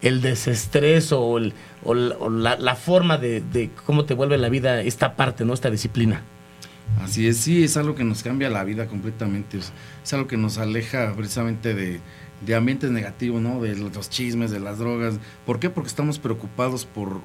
[0.00, 1.52] el desestrés o, el,
[1.84, 5.52] o, la, forma de, de, cómo te vuelve la vida esta parte, ¿no?
[5.52, 6.22] Esta disciplina.
[7.00, 9.58] Así es, sí, es algo que nos cambia la vida completamente.
[9.58, 12.00] Es, algo que nos aleja precisamente de,
[12.54, 13.60] ambientes negativos, ¿no?
[13.60, 15.18] De los chismes, de las drogas.
[15.46, 15.70] ¿Por qué?
[15.70, 17.20] Porque estamos preocupados por,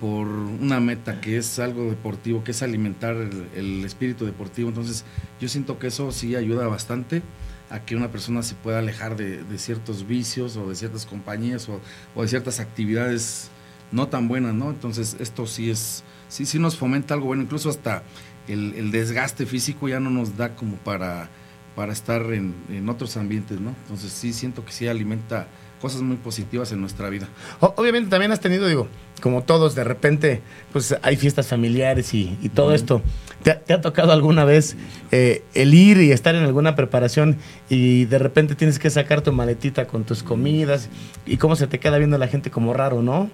[0.00, 3.16] por una meta que es algo deportivo, que es alimentar
[3.54, 4.68] el, espíritu deportivo.
[4.68, 5.04] Entonces,
[5.40, 7.22] yo siento que eso sí ayuda bastante
[7.70, 11.80] a que una persona se pueda alejar de, ciertos vicios o de ciertas compañías o,
[12.14, 13.50] o, de ciertas actividades
[13.92, 14.70] no tan buenas, ¿no?
[14.70, 18.02] Entonces, esto sí es, sí, sí nos fomenta algo bueno, incluso hasta
[18.48, 21.28] el, desgaste físico ya no nos da como para,
[21.74, 23.74] para estar en, otros ambientes, ¿no?
[23.82, 25.46] Entonces sí siento que sí alimenta
[25.80, 27.28] cosas muy positivas en nuestra vida.
[27.60, 28.88] obviamente también has tenido, digo,
[29.20, 30.40] como todos, de repente,
[30.72, 33.02] pues hay fiestas familiares y, todo esto.
[33.42, 34.76] ¿Te, ha tocado alguna vez
[35.10, 37.36] eh, el ir y estar en alguna preparación
[37.68, 40.88] y de repente tienes que sacar tu maletita con tus comidas
[41.26, 43.30] y cómo se te queda viendo la gente como raro, ¿no?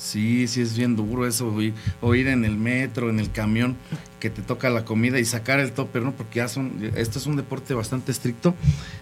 [0.00, 1.54] Sí, sí es bien duro eso,
[2.00, 3.76] o ir en el metro, en el camión,
[4.18, 6.12] que te toca la comida y sacar el topper, ¿no?
[6.12, 8.54] Porque ya son, esto es un deporte bastante estricto,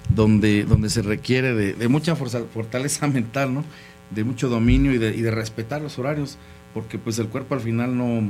[0.08, 3.64] donde, donde se requiere de, mucha fortaleza mental, ¿no?
[4.11, 6.37] De mucho dominio y de, y de, respetar los horarios,
[6.74, 8.28] porque pues el cuerpo al final no,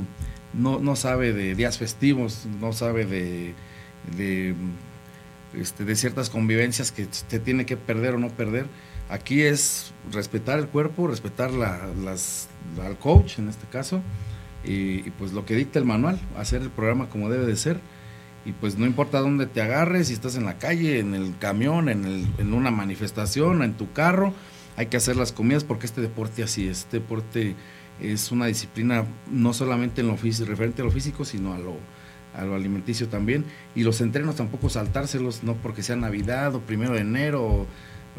[0.53, 3.55] no, sabe de días festivos, no sabe de,
[4.15, 4.53] de,
[5.59, 8.67] este, de ciertas convivencias que te tiene que perder o no perder
[9.09, 14.01] Aquí es respetar el cuerpo, respetar al coach en este caso,
[14.63, 17.79] y, pues lo que dicta el manual, hacer el programa como debe de ser
[18.45, 21.89] y pues no importa dónde te agarres, si estás en la calle, en el camión,
[21.89, 24.33] en, una manifestación, en tu carro,
[24.77, 27.55] hay que hacer las comidas porque este deporte así es, este deporte
[28.01, 31.75] es una disciplina no solamente en lo físico, referente a lo físico, sino a lo,
[32.55, 33.43] alimenticio también.
[33.75, 37.67] Y los entrenos tampoco saltárselos, no porque sea Navidad o primero de enero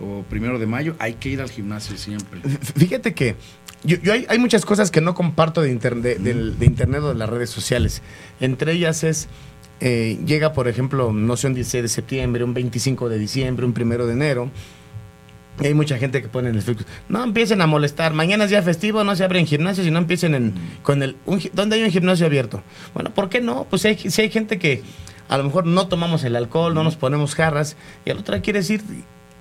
[0.00, 2.40] o primero de mayo, hay que ir al gimnasio siempre.
[2.76, 3.36] Fíjate que
[3.84, 7.02] yo, yo hay, hay, muchas cosas que no comparto de, inter, de, de, de, internet
[7.02, 8.02] o de las redes sociales.
[8.40, 9.28] Entre ellas es,
[9.80, 13.72] eh, llega por ejemplo, no sé, un 16 de septiembre, un 25 de diciembre, un
[13.72, 14.50] primero de enero.
[15.60, 18.50] Y hay mucha gente que pone en el Facebook, no empiecen a molestar, mañana es
[18.50, 21.16] día festivo, no se abren gimnasios y no empiecen en, con el...
[21.26, 22.62] Un, ¿Dónde hay un gimnasio abierto?
[22.94, 23.66] Bueno, ¿por qué no?
[23.68, 24.82] Pues si hay, si hay gente que
[25.28, 28.42] a lo mejor no tomamos el alcohol, no nos ponemos jarras, y al otro día
[28.42, 28.82] quieres ir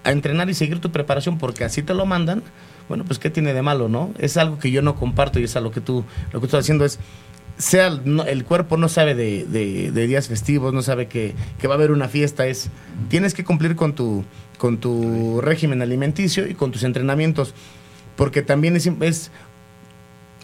[0.04, 2.44] a entrenar y seguir tu preparación porque así te lo mandan,
[2.88, 4.12] bueno, pues ¿qué tiene de malo, no?
[4.18, 6.62] Es algo que yo no comparto y es a lo que tú, lo que estás
[6.62, 7.00] haciendo es,
[7.58, 11.68] sea no, el cuerpo no sabe de, de, de, días festivos, no sabe que, que,
[11.68, 12.70] va a haber una fiesta, es,
[13.10, 14.24] tienes que cumplir con tu,
[14.58, 17.54] con tu régimen alimenticio y con tus entrenamientos,
[18.16, 19.32] porque también es, es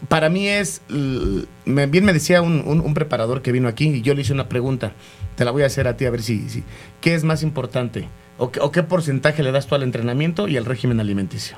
[0.10, 4.14] para mí es, bien me decía un, un, un, preparador que vino aquí y yo
[4.14, 4.92] le hice una pregunta,
[5.36, 6.64] te la voy a hacer a ti a ver si, si
[7.00, 8.10] ¿qué es más importante?
[8.38, 11.58] ¿O qué, ¿O qué porcentaje le das tú al entrenamiento y al régimen alimenticio?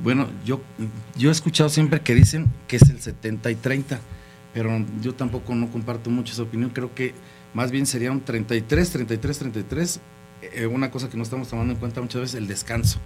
[0.00, 0.60] Bueno, yo,
[1.16, 4.00] yo he escuchado siempre que dicen que es el 70 y 30,
[4.52, 6.70] pero yo tampoco no comparto mucho esa opinión.
[6.70, 7.14] Creo que
[7.54, 10.00] más bien sería un 33, 33, 33.
[10.42, 12.98] Eh, una cosa que no estamos tomando en cuenta muchas veces, el descanso.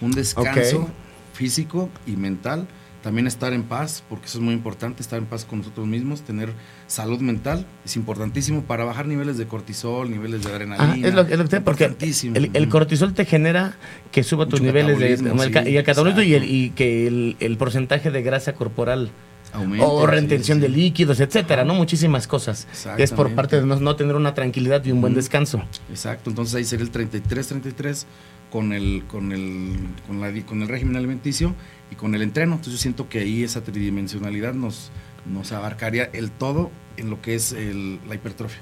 [0.00, 0.94] Un descanso okay.
[1.34, 2.66] físico y mental.
[3.02, 6.20] También estar en paz, porque eso es muy importante, estar en paz con nosotros mismos,
[6.20, 6.52] tener
[6.86, 10.92] salud mental, es importantísimo para bajar niveles de cortisol, niveles de adrenalina.
[10.92, 13.76] Ah, es lo, es lo que te, porque el, el, cortisol te genera
[14.12, 15.16] que suba tus niveles de...
[15.16, 19.10] Sí, y el catabolismo y, el, y, que el, el, porcentaje de grasa corporal
[19.52, 20.70] Aumenta, o retención sí, sí.
[20.70, 21.74] de líquidos, etcétera, ¿no?
[21.74, 22.68] Muchísimas cosas.
[22.98, 25.62] Es por parte de no, no, tener una tranquilidad y un buen descanso.
[25.88, 28.04] Exacto, entonces ahí sería el 33-33
[28.50, 31.54] con el, con, el, con, la, con el régimen alimenticio
[31.90, 32.52] y con el entreno.
[32.54, 34.90] Entonces yo siento que ahí esa tridimensionalidad nos,
[35.26, 38.60] nos abarcaría el todo en lo que es el, la hipertrofia.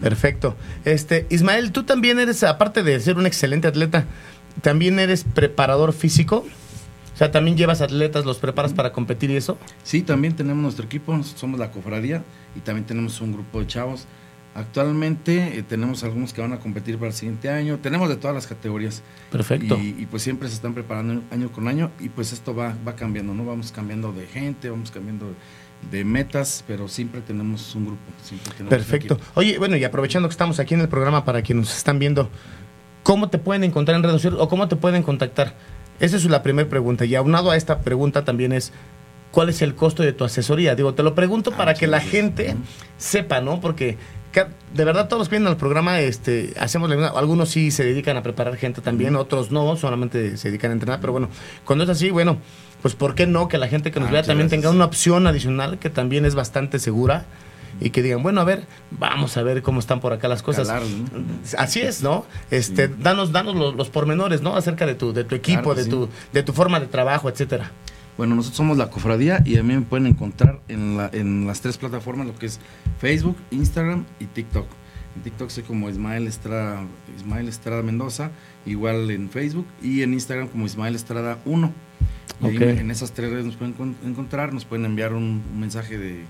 [0.00, 0.56] Perfecto.
[0.84, 4.06] Este, Ismael, tú también eres, aparte de ser un excelente atleta,
[4.62, 6.44] también eres preparador físico.
[7.14, 9.56] O sea, ¿también llevas atletas, los preparas para competir y eso?
[9.84, 12.24] Sí, también tenemos nuestro equipo, somos la cofradía
[12.56, 14.06] y también tenemos un grupo de chavos.
[14.54, 18.34] Actualmente eh, tenemos algunos que van a competir para el siguiente año, tenemos de todas
[18.36, 19.02] las categorías.
[19.32, 19.76] Perfecto.
[19.76, 22.94] Y, y, pues siempre se están preparando año con año y pues esto va, va
[22.94, 23.44] cambiando, ¿no?
[23.44, 25.26] Vamos cambiando de gente, vamos cambiando
[25.90, 28.02] de, metas, pero siempre tenemos un grupo.
[28.56, 29.18] Tenemos Perfecto.
[29.34, 32.30] Oye, bueno, y aprovechando que estamos aquí en el programa para quienes nos están viendo,
[33.02, 35.54] ¿cómo te pueden encontrar en redes sociales o cómo te pueden contactar?
[35.98, 37.04] Esa es la primera pregunta.
[37.04, 38.72] Y aunado a esta pregunta también es,
[39.32, 40.76] ¿cuál es el costo de tu asesoría?
[40.76, 42.54] Digo, te lo pregunto ah, para que la gente
[42.98, 43.60] sepa, ¿no?
[43.60, 43.98] Porque
[44.74, 48.22] de verdad todos los que vienen al programa este, hacemos algunos sí se dedican a
[48.22, 51.28] preparar gente también, otros no, solamente se dedican a entrenar, pero bueno,
[51.64, 52.38] cuando es así, bueno,
[52.82, 54.62] pues ¿por qué no que la gente que nos ah, vea también gracias.
[54.62, 57.26] tenga una opción adicional que también es bastante segura?
[57.80, 60.72] y que digan, bueno, a ver, vamos a ver cómo están por acá las cosas.
[61.58, 62.24] Así es, ¿no?
[62.50, 64.54] Este, danos, danos los, los, pormenores, ¿no?
[64.54, 65.90] Acerca de tu, de tu equipo, claro, de sí.
[65.90, 67.72] tu, de tu forma de trabajo, etcétera.
[68.16, 71.60] Bueno, nosotros somos la cofradía y a mí me pueden encontrar en, la, en las
[71.60, 72.60] tres plataformas, lo que es
[72.98, 74.66] Facebook, Instagram y TikTok.
[75.16, 76.82] En TikTok soy como Ismael Estrada,
[77.16, 78.30] Ismael Estrada Mendoza,
[78.66, 81.72] igual en Facebook y en Instagram como Ismael Estrada 1.
[82.40, 82.78] Okay.
[82.78, 86.24] en esas tres redes nos pueden encontrar, nos pueden enviar un, un mensaje de,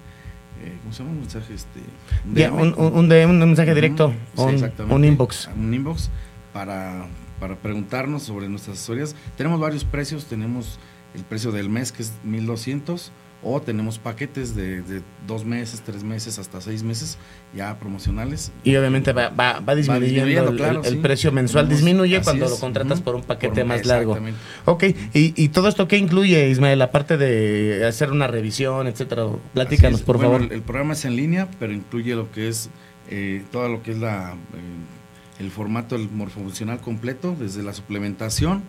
[0.62, 1.12] eh, ¿cómo se llama?
[1.12, 1.80] Un mensaje, este,
[2.26, 5.48] un, yeah, un, un, de, un, mensaje directo, sí, un, inbox.
[5.56, 6.10] Un inbox
[6.52, 7.06] para,
[7.40, 9.16] para preguntarnos sobre nuestras asesorías.
[9.36, 10.78] Tenemos varios precios, tenemos
[11.14, 13.12] el precio del mes que es 1200
[13.46, 17.18] o tenemos paquetes de, de, dos meses, tres meses, hasta seis meses
[17.54, 18.52] ya promocionales.
[18.64, 20.96] Y obviamente va, va, va disminuyendo, va disminuyendo el, claro, el, sí.
[20.96, 22.50] precio mensual, tenemos, disminuye cuando es.
[22.52, 24.18] lo contratas por un paquete por, más largo.
[24.64, 26.80] Ok, ¿Y, ¿Y, todo esto qué incluye, Ismael?
[26.80, 30.46] Aparte de hacer una revisión, etcétera, platícanos, por bueno, favor.
[30.46, 32.70] El, el, programa es en línea, pero incluye lo que es
[33.10, 38.62] eh, todo lo que es la eh, el formato el morfofuncional completo, desde la suplementación,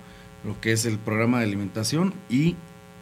[0.45, 2.55] lo que es el programa de alimentación y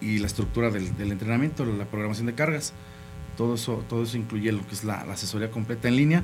[0.04, 2.74] y la estructura del, del, entrenamiento, la programación de cargas.
[3.38, 6.24] Todo eso, todo eso incluye lo que es la, la asesoría completa en línea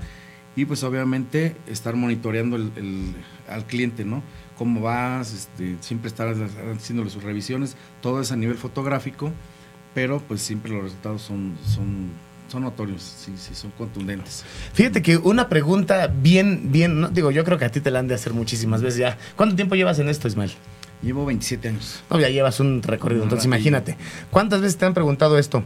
[0.56, 3.14] y pues obviamente estar monitoreando el, el,
[3.48, 4.22] al cliente, ¿no?
[4.58, 6.36] Cómo vas, este, siempre estar
[6.76, 9.32] haciéndole sus revisiones, todo es a nivel fotográfico,
[9.96, 12.10] pero pues siempre los resultados son, son,
[12.50, 14.44] son notorios, sí, sí, son contundentes.
[14.74, 18.00] Fíjate que una pregunta bien, bien, no, digo, yo creo que a ti te la
[18.00, 19.18] han de hacer muchísimas veces ya.
[19.36, 20.52] ¿Cuánto tiempo llevas en esto, Ismael?
[21.02, 22.04] Llevo 27 años.
[22.10, 23.24] No, ya llevas un recorrido.
[23.24, 23.96] Entonces, imagínate.
[24.32, 25.64] ¿Cuántas veces te han preguntado esto?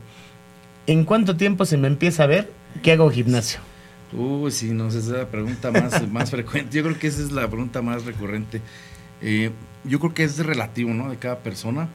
[0.85, 3.59] ¿En cuánto tiempo se me empieza a ver que hago gimnasio?
[4.11, 6.75] Uy, sí, no sé, esa es la pregunta más, más frecuente.
[6.75, 8.61] Yo creo que esa es la pregunta más recurrente.
[9.21, 9.51] Eh,
[9.85, 11.09] yo creo que es relativo, ¿no?
[11.09, 11.89] De cada persona,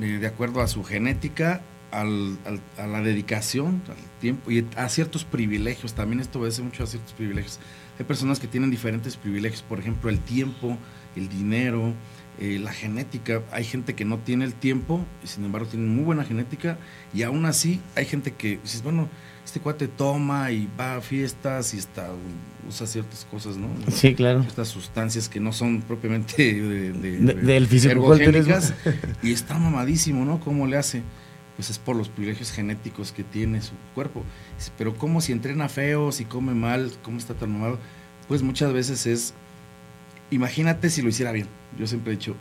[0.00, 4.88] eh, de acuerdo a su genética, al, al, a la dedicación, al tiempo y a
[4.88, 5.94] ciertos privilegios.
[5.94, 7.58] También esto obedece mucho a ciertos privilegios.
[7.98, 10.78] Hay personas que tienen diferentes privilegios, por ejemplo, el tiempo,
[11.16, 11.92] el dinero,
[12.38, 13.42] eh, la genética.
[13.50, 16.78] Hay gente que no tiene el tiempo y sin embargo tiene muy buena genética
[17.14, 19.08] y aún así hay gente que dices, bueno,
[19.44, 22.10] este cuate toma y va a fiestas y está,
[22.68, 23.68] usa ciertas cosas, ¿no?
[23.90, 24.40] Sí, claro.
[24.40, 28.16] Estas sustancias que no son propiamente de, de, de, del físico
[29.22, 30.40] y está mamadísimo, ¿no?
[30.40, 31.02] ¿Cómo le hace?
[31.56, 34.24] Pues es por los privilegios genéticos que tiene su cuerpo.
[34.76, 37.78] Pero ¿cómo si entrena feo, si come mal, cómo está tan mamado?
[38.28, 39.32] Pues muchas veces es,
[40.30, 41.46] imagínate si lo hiciera bien.
[41.78, 42.36] Yo siempre he dicho,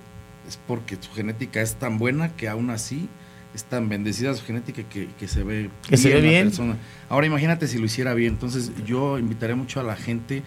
[0.48, 3.10] es porque su genética es tan buena que aún así
[3.54, 6.48] es tan bendecida su genética que, que se ve que bien se ve bien.
[6.48, 6.78] Persona.
[7.08, 8.34] Ahora imagínate si lo hiciera bien.
[8.34, 10.43] Entonces yo invitaré mucho a la gente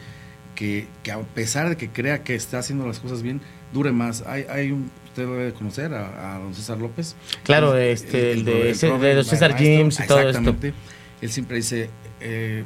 [0.54, 3.40] que, que, a pesar de que crea que está haciendo las cosas bien,
[3.72, 4.22] dure más.
[4.26, 7.16] Hay, hay un, usted debe conocer a, a don César López.
[7.44, 10.54] Claro, el, este, el, el, de, el de, los César James y todo esto.
[11.20, 12.64] Él siempre dice, eh,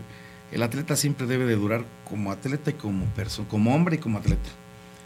[0.51, 4.19] el atleta siempre debe de durar como atleta y como persona, como hombre y como
[4.19, 4.51] atleta.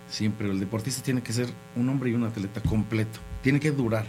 [0.08, 3.18] Siempre el deportista tiene que ser un hombre y un atleta completo.
[3.42, 4.06] Tiene que durar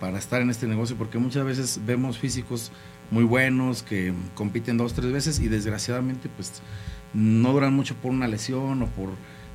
[0.00, 2.72] para estar en este negocio, porque muchas veces vemos físicos
[3.10, 6.60] muy buenos que compiten dos, tres veces y desgraciadamente pues
[7.14, 9.10] no duran mucho por una lesión o por,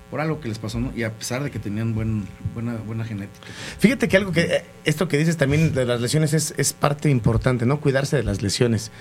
[0.09, 0.91] por algo que les pasó, ¿no?
[0.95, 3.45] Y a pesar de que tenían buen, buena, buena genética.
[3.77, 7.09] Fíjate que algo que, eh, esto que dices también de las lesiones es, es parte
[7.09, 7.79] importante, ¿no?
[7.79, 8.91] Cuidarse de las lesiones.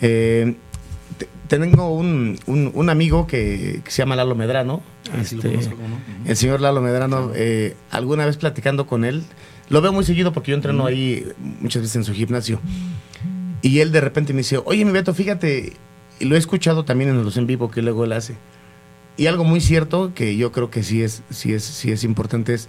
[0.00, 0.56] Eh,
[1.48, 4.82] tengo un, un, un, amigo que, que, se llama Lalo Medrano.
[5.12, 6.28] Ah, este, sí conozco, ¿no?
[6.28, 9.22] El señor Lalo Medrano, eh, alguna vez platicando con él,
[9.68, 11.26] lo veo muy seguido porque yo entreno ahí
[11.60, 12.60] muchas veces en su gimnasio.
[13.62, 15.74] Y él de repente me dice, oye, mi Beto, fíjate,
[16.18, 18.36] y lo he escuchado también en los en vivo que luego él hace.
[19.16, 22.54] Y algo muy cierto que yo creo que sí es, sí es, sí es importante
[22.54, 22.68] es,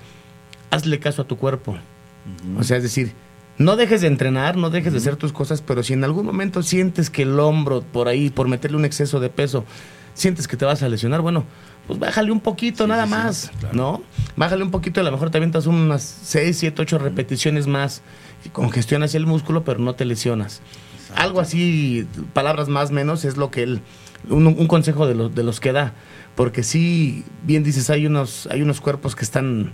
[0.70, 1.72] hazle caso a tu cuerpo.
[1.74, 2.60] Uh -huh.
[2.60, 3.14] O sea, es decir,
[3.62, 6.64] no dejes de entrenar, no dejes de hacer tus cosas, pero si en algún momento
[6.64, 9.66] sientes que el hombro por ahí, por meterle un exceso de peso,
[10.14, 11.46] sientes que te vas a lesionar, bueno,
[11.88, 13.76] pues bájale un poquito, sí, nada sí, más, sí, claro.
[13.76, 14.04] ¿no?
[14.36, 18.02] Bájale un poquito, a lo mejor te avientas unas 6, 7, 8 repeticiones más,
[18.46, 20.62] y congestionas el músculo, pero no te lesionas.
[21.00, 21.22] Exacto.
[21.22, 23.82] Algo así, palabras más menos, es lo que él,
[24.30, 25.94] un, un consejo de, lo, de, los que da.
[26.36, 29.74] Porque sí, bien dices, hay unos, hay unos cuerpos que están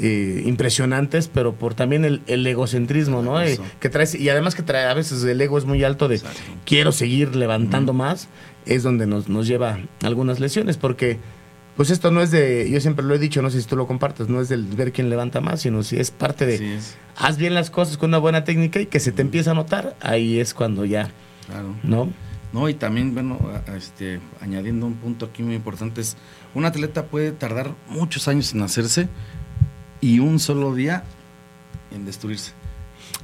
[0.00, 3.42] eh, impresionantes, pero por también el, el egocentrismo, ¿no?
[3.42, 6.16] Eh, que traes, y además que trae, a veces el ego es muy alto de
[6.16, 6.40] Exacto.
[6.64, 7.96] quiero seguir levantando mm.
[7.96, 8.28] más,
[8.64, 11.18] es donde nos, nos lleva algunas lesiones, porque
[11.76, 13.86] pues esto no es de, yo siempre lo he dicho, no sé si tú lo
[13.86, 16.96] compartes, no es del ver quién levanta más, sino si es parte de, es.
[17.16, 19.96] haz bien las cosas con una buena técnica y que se te empieza a notar,
[20.00, 21.10] ahí es cuando ya,
[21.46, 21.74] Claro.
[21.82, 22.08] ¿no?
[22.52, 23.38] No, y también, bueno,
[23.76, 26.16] este, añadiendo un punto aquí muy importante es,
[26.54, 29.08] un atleta puede tardar muchos años en hacerse
[30.02, 31.04] y un solo día
[31.90, 32.52] en destruirse.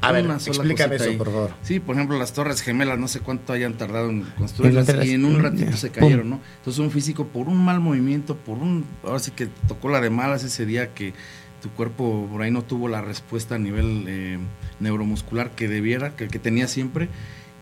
[0.01, 1.17] A ver, explícame eso, ahí.
[1.17, 1.51] por favor.
[1.63, 5.25] Sí, por ejemplo, las Torres Gemelas, no sé cuánto hayan tardado en construirlas y en
[5.25, 6.41] un hacerlas, ratito se cayeron, ¿no?
[6.59, 10.11] Entonces un físico por un mal movimiento, por un, ahora sí que tocó la de
[10.11, 11.15] malas ese día que
[11.61, 14.39] tu cuerpo por ahí no tuvo la respuesta a nivel eh,
[14.79, 17.09] neuromuscular que debiera, que, que tenía siempre,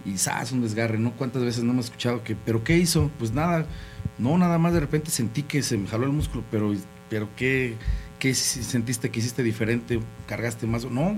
[0.05, 0.53] y ¡zas!
[0.53, 1.13] un desgarre, ¿no?
[1.13, 3.11] ¿Cuántas veces no hemos escuchado que, pero qué hizo?
[3.19, 3.65] Pues nada,
[4.19, 6.75] no, nada más de repente sentí que se me jaló el músculo, pero,
[7.09, 7.77] pero ¿qué,
[8.27, 10.01] qué sentiste que hiciste diferente?
[10.27, 10.85] ¿Cargaste más?
[10.85, 11.17] No,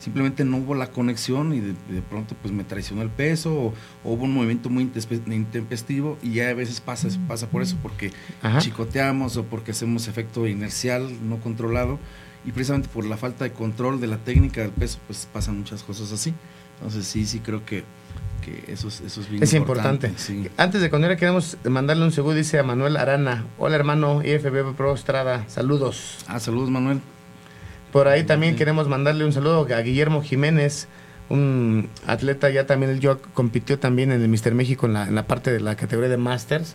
[0.00, 3.74] simplemente no hubo la conexión y de, de pronto pues me traicionó el peso o,
[4.02, 4.90] o hubo un movimiento muy
[5.28, 8.10] intempestivo y ya a veces pasa, pasa por eso, porque
[8.42, 8.58] Ajá.
[8.58, 12.00] chicoteamos o porque hacemos efecto inercial no controlado
[12.44, 15.84] y precisamente por la falta de control de la técnica del peso pues pasan muchas
[15.84, 16.34] cosas así.
[16.78, 17.84] Entonces sí, sí creo que,
[18.40, 20.12] que eso, es, eso es bien Es importante.
[20.16, 20.48] Sí.
[20.56, 23.44] Antes de continuar, queremos mandarle un saludo, dice a Manuel Arana.
[23.58, 25.44] Hola, hermano IFBB Pro Estrada.
[25.48, 26.18] Saludos.
[26.26, 27.00] Ah, saludos Manuel.
[27.92, 28.58] Por ahí también Sí.
[28.58, 30.86] queremos mandarle un saludo a Guillermo Jiménez,
[31.28, 35.14] un atleta ya también, él yo compitió también en el Mister México en la, en
[35.14, 36.74] la parte de la categoría de Masters,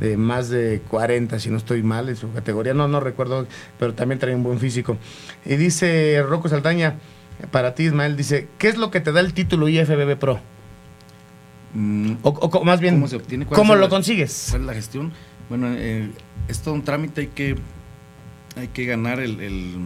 [0.00, 3.46] de más de 40, si no estoy mal, en su categoría, no, no recuerdo,
[3.78, 4.96] pero también trae un buen físico.
[5.44, 6.96] Y dice Rocco Saldaña,
[7.52, 10.40] para ti Ismael, dice, ¿qué es lo que te da el título IFBB Pro?
[11.74, 13.46] Mm, O, más bien, ¿Cómo se obtiene?
[13.46, 14.48] ¿Cuál ¿cómo es lo la- consigues?
[14.50, 15.12] ¿Cuál es la gestión?
[15.48, 16.10] Bueno, eh,
[16.48, 17.56] es todo un trámite, hay que,
[18.56, 19.76] hay que ganar el, el-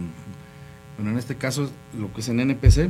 [0.97, 2.89] Bueno, en este caso, lo que es en NPC,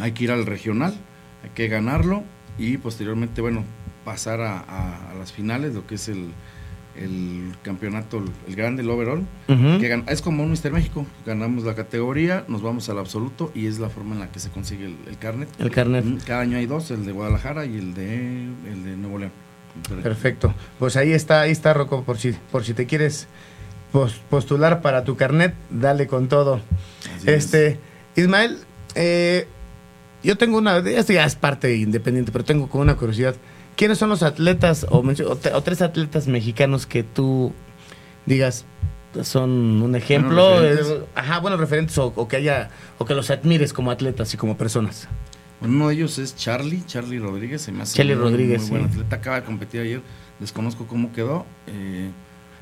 [0.00, 0.94] hay que ir al regional,
[1.42, 2.22] hay que ganarlo
[2.58, 3.64] y posteriormente, bueno,
[4.04, 6.30] pasar a, a- a las finales, lo que es el,
[6.98, 9.26] el campeonato, el, grande, el overall.
[9.46, 13.78] Que es como un Mister México, ganamos la categoría, nos vamos al absoluto y es
[13.78, 15.48] la forma en la que se consigue el, el carnet.
[15.58, 16.04] El carnet.
[16.04, 19.32] Mm, Cada año hay dos, el de Guadalajara y el de, el de Nuevo León.
[20.02, 20.54] Perfecto.
[20.78, 23.28] Pues ahí está, ahí está, Rocco, por si, por si te quieres
[24.30, 26.60] postular para tu carnet, dale con todo.
[27.24, 27.78] este,
[28.14, 28.58] Ismael,
[28.94, 29.46] eh,
[30.22, 33.36] yo tengo una, esto ya es parte independiente, pero tengo como una curiosidad.
[33.76, 37.52] ¿Quiénes son los atletas o, o, tres atletas mexicanos que tú
[38.24, 38.64] digas
[39.22, 40.58] son un ejemplo?
[41.14, 45.08] ajá, buenos referentes o, que haya o que los admires como atletas y como personas.
[45.60, 49.16] Uno de ellos es Charlie, Charlie Rodríguez, se me hace Charlie Rodríguez, muy buen atleta,
[49.16, 50.02] acaba de competir ayer,
[50.38, 51.46] desconozco cómo quedó.
[51.66, 52.10] Eh,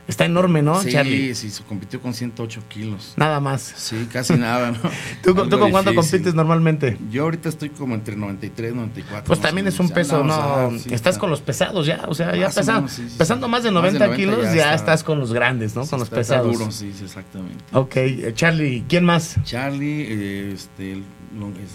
[0.06, 1.34] Está enorme, ¿no, sí, Charlie?
[1.34, 3.14] Sí, sí, compitió con 108 kilos.
[3.16, 3.62] Nada más.
[3.76, 4.78] Sí, casi nada, ¿no?
[5.22, 6.98] ¿Tú, con cuánto compites normalmente?
[7.10, 9.26] Yo ahorita estoy como entre 93 y 94.
[9.26, 10.72] Pues también es un peso, ¿no?
[10.90, 14.74] estás con los pesados ya, o sea, ya pesando, pesando más de 90, kilos, ya,
[14.74, 15.86] estás con los grandes, ¿no?
[15.86, 16.52] con los pesados.
[16.52, 17.64] Duro, sí, exactamente.
[17.72, 19.36] Ok, eh, Charlie, ¿quién más?
[19.44, 21.02] Charlie, eh, este,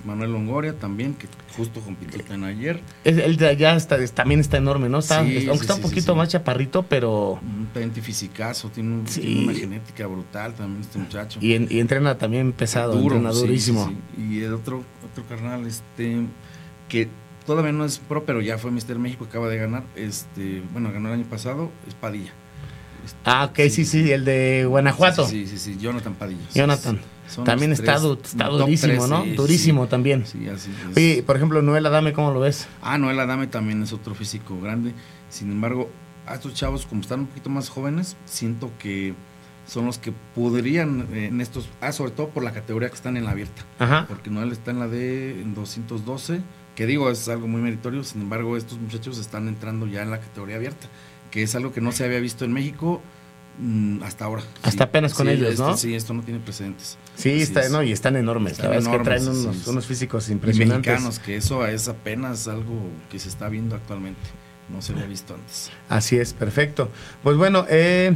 [0.05, 2.81] Manuel Longoria también, que justo compitió ayer.
[3.03, 4.99] Él ya está, también está enorme, ¿no?
[4.99, 7.39] Está, aunque está un poquito más chaparrito, pero...
[7.41, 9.03] Un talento fisicazo, tiene,
[9.43, 11.39] una genética brutal también este muchacho.
[11.41, 13.91] Y, entrena también pesado, entrena durísimo.
[14.17, 16.25] Y el otro, otro carnal, este,
[16.87, 17.09] que
[17.45, 21.09] todavía no es pro, pero ya fue Mister México, acaba de ganar, este, bueno, ganó
[21.09, 22.31] el año pasado, es Padilla.
[23.25, 25.27] ah, ok, sí, sí, el de Guanajuato.
[25.27, 26.41] Sí, sí, sí, Jonathan Padilla.
[26.53, 26.99] Jonathan
[27.43, 29.25] también está, está durísimo, ¿no?
[29.25, 30.25] durísimo también.
[30.25, 30.97] Sí, así es.
[30.97, 32.67] Oye, por ejemplo, Noel Adame, ¿cómo lo ves?
[32.81, 34.93] Ah, Noel Adame también es otro físico grande.
[35.29, 35.89] Sin embargo,
[36.25, 39.13] a estos chavos, como están un poquito más jóvenes, siento que
[39.67, 43.17] son los que podrían eh, en estos, ah, sobre todo por la categoría que están
[43.17, 43.63] en la abierta.
[43.77, 44.05] Ajá.
[44.07, 46.41] Porque Noel está en la de en 212,
[46.75, 50.19] que digo, es algo muy meritorio, sin embargo, estos muchachos están entrando ya en la
[50.19, 50.87] categoría abierta,
[51.31, 53.01] que es algo que no se había visto en México
[54.03, 54.43] hasta ahora.
[54.63, 55.75] Hasta apenas con ellos, ¿no?
[55.75, 56.97] Sí, esto no tiene precedentes.
[57.15, 58.59] Sí, está, no, y están enormes.
[58.59, 59.27] la verdad es que traen
[59.67, 60.87] unos, físicos impresionantes.
[60.87, 62.73] Y mexicanos, que eso es apenas algo
[63.11, 64.21] que se está viendo actualmente.
[64.69, 65.71] No se había visto antes.
[65.89, 66.89] Así es, perfecto.
[67.23, 68.15] Pues bueno, eh,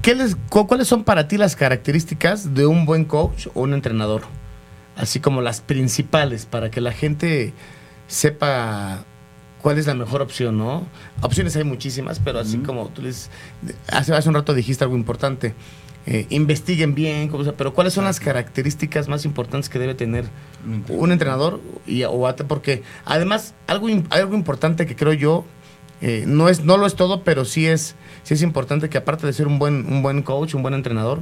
[0.00, 4.22] ¿qué les, ¿cuáles son para ti las características de un buen coach o un entrenador?
[4.96, 7.52] Así como las principales para que la gente
[8.06, 9.04] sepa
[9.62, 10.86] cuál es la mejor opción, ¿no?
[11.22, 13.30] Opciones hay muchísimas, pero así como tú les...
[13.88, 15.54] Hace, hace un rato dijiste algo importante.
[16.06, 20.24] Eh, investiguen bien, pero ¿cuáles son las características más importantes que debe tener
[20.88, 21.60] un entrenador?
[21.86, 25.44] Y, o, porque además, algo, algo importante que creo yo,
[26.00, 29.26] eh, no, es, no lo es todo, pero sí es, sí es importante que aparte
[29.26, 31.20] de ser un buen, un buen coach, un buen entrenador,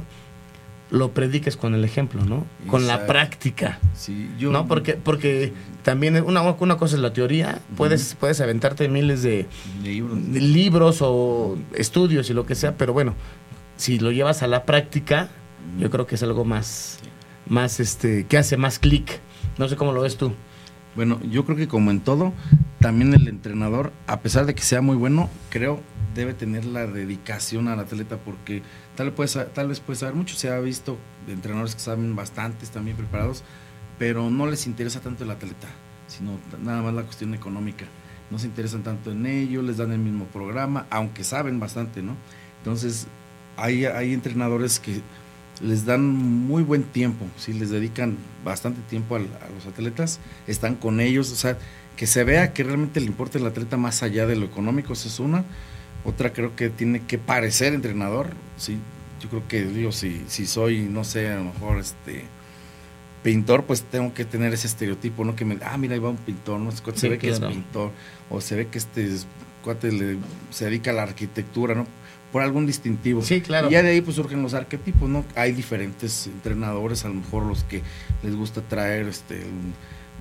[0.89, 2.45] lo prediques con el ejemplo, ¿no?
[2.67, 3.79] Con la práctica.
[3.93, 4.67] Sí, yo, ¿No?
[4.67, 9.47] Porque, porque también una, una cosa es la teoría, puedes, puedes aventarte miles de,
[9.83, 10.99] libros.
[11.01, 13.15] o estudios y lo que sea, pero bueno,
[13.75, 15.29] si lo llevas a la práctica,
[15.77, 16.99] yo creo que es algo más,
[17.47, 19.19] más este, que hace más clic.
[19.57, 20.33] No sé cómo lo ves tú.
[20.95, 22.33] Bueno, yo creo que como en todo,
[22.79, 25.81] también el entrenador, a pesar de que sea muy bueno, creo
[26.17, 28.63] debe tener la dedicación al atleta porque
[28.97, 32.65] tal vez, tal vez puede saber mucho, se ha visto de entrenadores que saben bastante,
[32.65, 33.43] están bien preparados,
[33.99, 35.67] pero no les interesa tanto el atleta,
[36.07, 37.85] sino nada más la cuestión económica.
[38.31, 42.15] No se interesan tanto en ello, les dan el mismo programa, aunque saben bastante, ¿no?
[42.57, 43.07] Entonces,
[43.55, 45.01] hay, hay entrenadores que
[45.61, 50.99] les dan muy buen tiempo, si les dedican bastante tiempo a, los atletas, están con
[50.99, 51.57] ellos, o sea,
[51.95, 55.19] que se vea que realmente le importa el atleta más allá de lo económico, es
[55.19, 55.45] una.
[56.07, 58.77] Otra creo que tiene que parecer entrenador, sí.
[59.19, 62.23] Yo creo que, digo, si, si soy, no sé, a lo mejor este
[63.23, 65.35] pintor, pues tengo que tener ese estereotipo, ¿no?
[65.35, 66.71] Que me, ah, mira, ahí va un pintor, ¿no?
[66.71, 67.91] Se ve que es pintor,
[68.29, 69.09] o se ve que este
[69.65, 70.17] cuate le,
[70.49, 71.85] se dedica a la arquitectura, ¿no?
[72.31, 73.21] Por algún distintivo.
[73.21, 73.67] Sí, claro.
[73.67, 75.25] Y ya de ahí pues surgen los arquetipos, ¿no?
[75.35, 77.81] Hay diferentes entrenadores, a lo mejor los que
[78.23, 79.43] les gusta traer este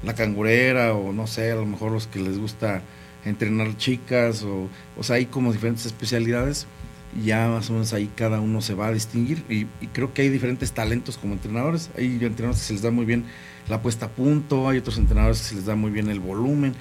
[0.03, 2.83] la cangurera, o no sé, a lo mejor los que les gusta
[3.27, 6.67] entrenar chicas, o, o sea, hay como diferentes especialidades
[7.15, 10.23] y ya más o menos ahí cada uno se va a distinguir y, creo que
[10.23, 13.25] hay diferentes talentos como entrenadores, hay entrenadores que se les da muy bien
[13.69, 16.75] la puesta a punto, hay otros entrenadores que se les da muy bien el volumen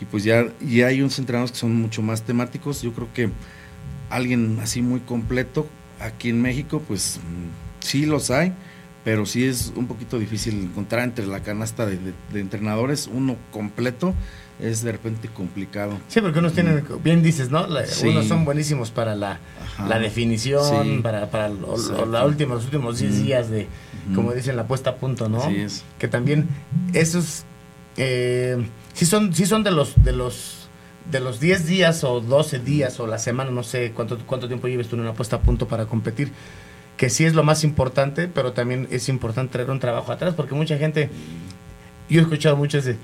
[0.00, 3.30] y pues ya y hay unos entrenadores que son mucho más temáticos, yo creo que
[4.10, 5.66] alguien así muy completo
[6.00, 7.20] aquí en México pues
[7.80, 8.52] sí los hay,
[9.04, 14.14] pero sí es un poquito difícil encontrar entre la canasta de entrenadores uno completo
[14.60, 15.98] es de repente complicado.
[16.08, 17.66] Sí, porque unos tienen, bien dices, ¿no?
[17.66, 19.40] Unos son buenísimos para la,
[20.00, 23.66] definición, para, para la última, los últimos 10 días de,
[24.14, 25.48] como dicen, la puesta a punto, ¿no?
[25.48, 25.84] Sí es.
[25.98, 26.48] Que también
[26.92, 27.44] esos,
[27.96, 30.58] eh, sí son, sí son de los, de los
[31.10, 34.68] de los 10 días o 12 días o la semana, no sé cuánto, cuánto tiempo
[34.68, 36.30] lleves tú en una puesta a punto para competir,
[36.96, 40.54] que sí es lo más importante, pero también es importante traer un trabajo atrás, porque
[40.54, 41.10] mucha gente
[42.08, 42.96] yo he escuchado mucho ese,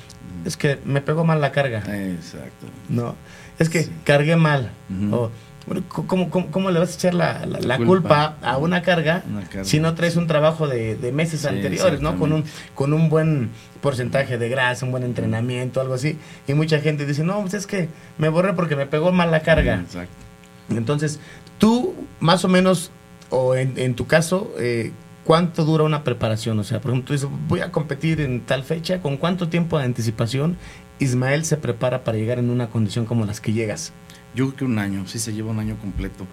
[0.45, 1.78] es que me pegó mal la carga.
[1.78, 2.66] Exacto.
[2.89, 3.14] No,
[3.59, 3.91] es que Sí.
[4.05, 4.70] cargué mal.
[5.12, 5.30] O,
[5.66, 7.86] bueno, ¿cómo, cómo, cómo le vas a echar la, la- la Culpa.
[7.86, 8.36] culpa.
[8.43, 9.64] a una carga, Una carga.
[9.64, 12.18] si no traes un trabajo de, de meses Sí, anteriores, ¿no?
[12.18, 13.51] Con un, con un buen
[13.82, 16.18] porcentaje de grasa, un buen entrenamiento, algo así.
[16.47, 19.41] Y mucha gente dice, no, pues es que me borré porque me pegó mal la
[19.41, 19.74] carga.
[19.80, 20.12] Exacto.
[20.70, 21.20] Entonces,
[21.59, 22.91] tú, más o menos,
[23.30, 24.93] o en, en tu caso, eh,
[25.28, 26.58] ¿cuánto dura una preparación?
[26.58, 29.84] O sea, por ejemplo, dices, voy a competir en tal fecha, ¿con cuánto tiempo de
[29.84, 30.56] anticipación
[31.00, 33.92] Ismael se prepara para llegar en una condición como las que llegas?
[34.34, 36.26] Yo creo que un año, sí se lleva un año completo,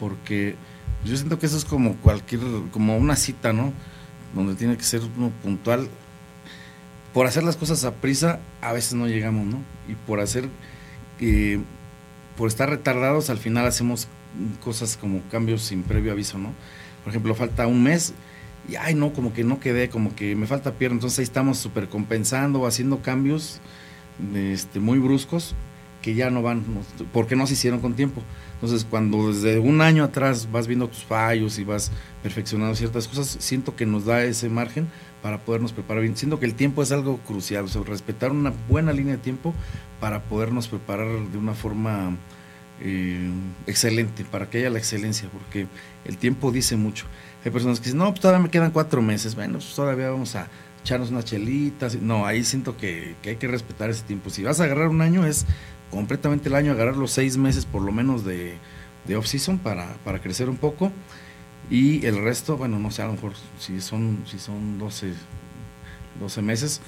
[0.00, 0.56] porque
[1.04, 2.40] yo siento que eso es como cualquier,
[2.72, 3.72] como una cita, ¿no?
[4.34, 5.88] Donde tiene que ser uno puntual.
[7.14, 9.58] Por hacer las cosas a prisa, a veces no llegamos, ¿no?
[9.88, 10.48] Y por hacer,
[11.20, 11.60] eh,
[12.36, 14.08] por estar retardados, al final hacemos
[14.60, 16.52] cosas como cambios sin previo aviso, ¿no?
[17.04, 18.12] Por ejemplo, falta un mes
[18.68, 21.58] y, ay, no, como que no quedé, como que me falta pierna, entonces ahí estamos
[21.58, 23.60] super compensando, haciendo cambios
[24.34, 25.54] este, muy bruscos
[26.02, 26.64] que ya no van,
[27.12, 28.22] porque no se hicieron con tiempo.
[28.54, 31.92] Entonces, cuando desde un año atrás vas viendo tus fallos y vas
[32.22, 34.88] perfeccionando ciertas cosas, siento que nos da ese margen
[35.22, 36.16] para podernos preparar bien.
[36.16, 39.54] Siento que el tiempo es algo crucial, o sea, respetar una buena línea de tiempo
[39.98, 42.16] para podernos preparar de una forma
[42.80, 43.30] eh,
[43.66, 45.66] excelente, para que haya la excelencia, porque
[46.04, 47.06] el tiempo dice mucho.
[47.44, 50.36] Hay personas que dicen, no, pues todavía me quedan cuatro meses, bueno, pues todavía vamos
[50.36, 50.48] a
[50.82, 51.94] echarnos unas chelitas.
[51.96, 54.30] No, ahí siento que, que hay que respetar ese tiempo.
[54.30, 55.46] Si vas a agarrar un año, es
[55.90, 58.58] completamente el año, agarrar los seis meses por lo menos de,
[59.06, 60.92] de off-season para, para crecer un poco.
[61.70, 65.12] Y el resto, bueno, no sé, a lo mejor si son, si son 12,
[66.18, 66.80] 12 meses,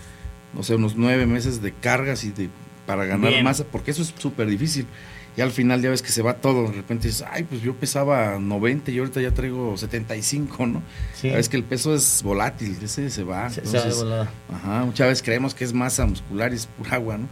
[0.55, 2.51] no sé, unos nueve meses de cargas y de
[2.87, 3.45] para ganar Bien.
[3.45, 4.87] masa, porque eso es súper difícil.
[5.35, 7.75] Y al final ya ves que se va todo, de repente dices, ay, pues yo
[7.75, 10.83] pesaba 90 y ahorita ya traigo 75, ¿no?
[11.15, 11.31] Sí.
[11.31, 13.49] Sabes que el peso es volátil, ese se va.
[13.49, 14.31] Se- se va de entonces, volada.
[14.53, 17.29] Ajá, muchas veces creemos que es masa muscular y es pura agua, ¿no?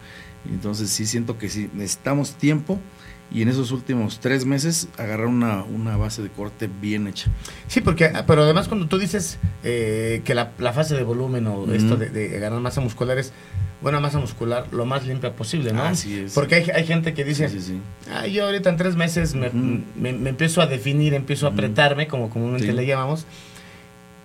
[0.50, 2.78] Entonces sí siento que sí, necesitamos tiempo
[3.30, 7.30] y en esos últimos tres meses agarrar una, una base de corte bien hecha.
[7.68, 11.70] Sí, porque, pero además cuando tú dices eh, que la, la fase de volumen o
[11.70, 13.34] esto de, de ganar masa muscular es
[13.82, 15.82] buena masa muscular lo más limpia posible, ¿no?
[15.82, 16.34] Así es.
[16.34, 17.80] Porque hay, hay gente que dice, Sí, sí, sí.
[18.12, 19.80] "Ah, yo ahorita en tres meses me, Ujú.
[19.96, 23.26] me- me empiezo a definir, empiezo a apretarme, como comúnmente le llamamos,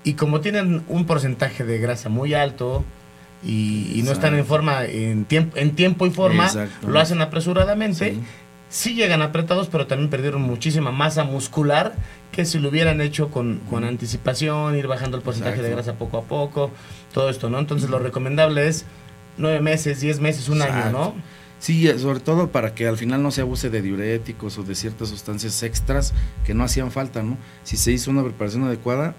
[0.04, 2.84] y como tienen un porcentaje de grasa muy alto
[3.44, 6.88] y, y no están en forma, en tiempo, en tiempo y forma, Exacto.
[6.90, 8.16] lo hacen apresuradamente,
[8.70, 8.94] Sí.
[8.94, 11.94] llegan apretados, pero también perdieron muchísima masa muscular
[12.32, 15.76] que si lo hubieran hecho con, con anticipación, ir bajando el porcentaje de Exacto.
[15.94, 16.72] grasa poco a poco,
[17.14, 17.58] todo esto, ¿no?
[17.60, 18.86] Entonces lo recomendable es
[19.38, 20.92] nueve meses, diez meses, un año.
[20.92, 21.16] ¿no?
[21.60, 24.76] Sí, eh, sobre todo para que al final no se abuse de diuréticos o de
[24.76, 26.14] ciertas sustancias extras
[26.46, 27.38] que no hacían falta, ¿no?
[27.64, 29.16] Si se hizo una preparación adecuada,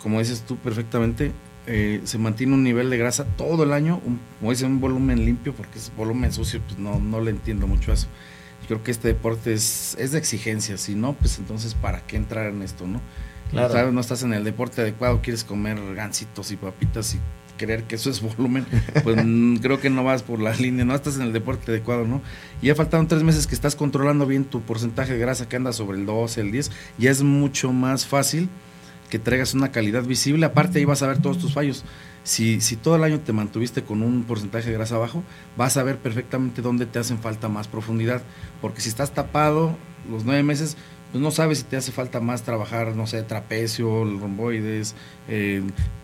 [0.00, 1.32] como dices tú perfectamente,
[1.66, 5.24] eh, se mantiene un nivel de grasa todo el año, un, como dice, un volumen
[5.24, 8.06] limpio, porque es volumen sucio, pues no, no le entiendo mucho a eso.
[8.62, 12.16] Yo creo que este deporte es, es de exigencia, si no, pues entonces, ¿para qué
[12.16, 13.00] entrar en esto, no?
[13.50, 13.90] Claro.
[13.90, 17.20] No estás en el deporte adecuado, quieres comer gancitos y papitas y
[17.60, 18.66] creer que eso es volumen,
[19.04, 22.06] pues mm, creo que no vas por la línea, no estás en el deporte adecuado,
[22.06, 22.22] ¿no?
[22.62, 25.72] Y ya faltaron tres meses que estás controlando bien tu porcentaje de grasa que anda
[25.72, 28.48] sobre el 12, el 10, ya es mucho más fácil
[29.10, 31.84] que traigas una calidad visible, aparte ahí vas a ver todos tus fallos.
[32.22, 35.24] Si, si todo el año te mantuviste con un porcentaje de grasa bajo,
[35.56, 38.22] vas a ver perfectamente dónde te hacen falta más profundidad,
[38.60, 39.76] porque si estás tapado
[40.08, 40.76] los nueve meses,
[41.12, 44.94] pues no sabes si te hace falta más trabajar, no sé, trapecio, romboides,
[45.28, 45.62] eh,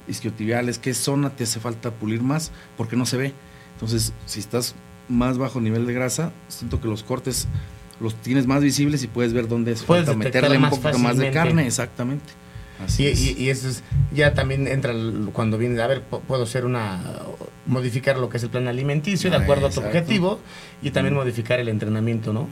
[0.09, 3.33] isquiotibiales, qué zona te hace falta pulir más, porque no se ve.
[3.75, 4.75] Entonces, si estás
[5.09, 7.47] más bajo nivel de grasa, siento que los cortes
[8.01, 11.31] los tienes más visibles y puedes ver dónde es falta meterle un poquito más de
[11.31, 12.33] carne, exactamente.
[12.85, 13.21] Así Y, es.
[13.23, 14.93] y- y eso es, ya también entra
[15.33, 17.01] cuando viene, a ver, puedo hacer una,
[17.67, 20.41] modificar lo que es el plan alimenticio de acuerdo a tu objetivo
[20.83, 22.49] y también modificar el entrenamiento, ¿no?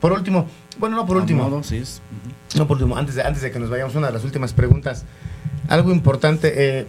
[0.00, 0.46] Por último,
[0.78, 2.02] bueno, no por A último, modo, sí es.
[2.56, 5.04] No por último, antes de, antes de que nos vayamos, una de las últimas preguntas,
[5.68, 6.86] algo importante, eh,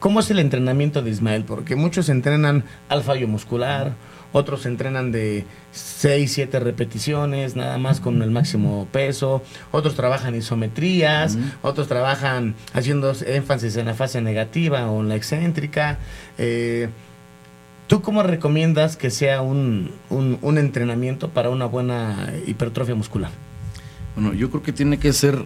[0.00, 1.44] ¿cómo es el entrenamiento de Ismael?
[1.44, 3.92] Porque muchos entrenan al fallo muscular,
[4.32, 11.36] otros entrenan de 6, 7 repeticiones, nada más con el máximo peso, otros trabajan isometrías,
[11.62, 15.98] otros trabajan haciendo énfasis en la fase negativa o en la excéntrica.
[16.38, 16.88] Eh,
[17.88, 23.30] ¿Tú cómo recomiendas que sea un, un- un entrenamiento para una buena hipertrofia muscular?
[24.14, 25.44] Bueno, yo creo que tiene que ser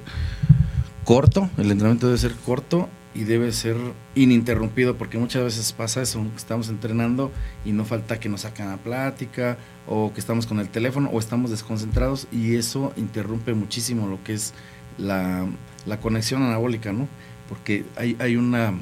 [1.04, 3.76] corto, el entrenamiento debe ser corto y debe ser
[4.14, 7.32] ininterrumpido, porque muchas veces pasa eso, estamos entrenando
[7.64, 9.56] y no falta que nos sacan a plática
[9.86, 14.34] o que estamos con el teléfono o estamos desconcentrados y eso interrumpe muchísimo lo que
[14.34, 14.52] es
[14.98, 15.46] la,
[15.86, 17.08] la conexión anabólica, ¿no?
[17.48, 18.74] Porque hay, hay una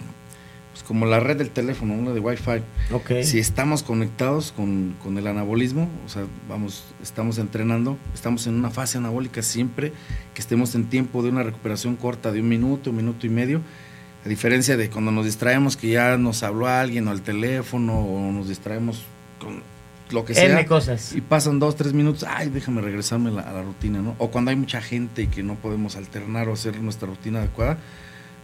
[0.72, 2.62] pues, como la red del teléfono, una de Wi-Fi.
[2.93, 3.22] Ok.
[3.22, 8.70] Si estamos conectados con, con el anabolismo, o sea, vamos, estamos entrenando, estamos en una
[8.70, 9.93] fase anabólica siempre
[10.35, 13.61] que estemos en tiempo de una recuperación corta de un minuto, un minuto y medio,
[14.24, 18.32] a diferencia de cuando nos distraemos que ya nos habló alguien o al teléfono o
[18.32, 19.02] nos distraemos
[19.38, 19.62] con
[20.10, 20.44] lo que sea.
[20.44, 21.14] N cosas.
[21.14, 24.14] Y pasan dos, tres minutos, ay, déjame regresarme la, a la rutina, ¿no?
[24.18, 27.78] O cuando hay mucha gente y que no podemos alternar o hacer nuestra rutina adecuada,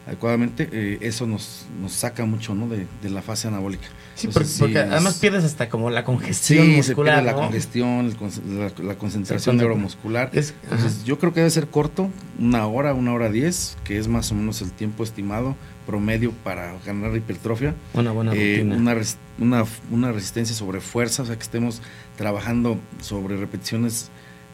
[0.06, 2.68] adecuadamente, eh, eso nos, nos saca mucho, ¿no?
[2.68, 3.86] De, de la fase anabólica.
[4.14, 7.16] Sí, porque, además es- pierdes hasta como la congestión Sí, se muscular.
[7.16, 10.30] pierde la congestión, el la, la concentración Sí, neuromuscular.
[10.32, 14.08] Es- Entonces, yo creo que debe ser corto, una hora, una hora diez, que es
[14.08, 15.54] más o menos el tiempo estimado
[15.86, 17.74] promedio para ganar hipertrofia.
[17.94, 18.76] Una buena Eh, rutina.
[18.76, 21.82] una, res- una, una resistencia sobre fuerza, o sea, que estemos
[22.16, 24.10] trabajando sobre repeticiones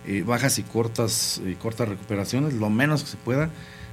[0.07, 3.51] eh, bajas y cortas, eh, cortas recuperaciones, lo menos que se pueda.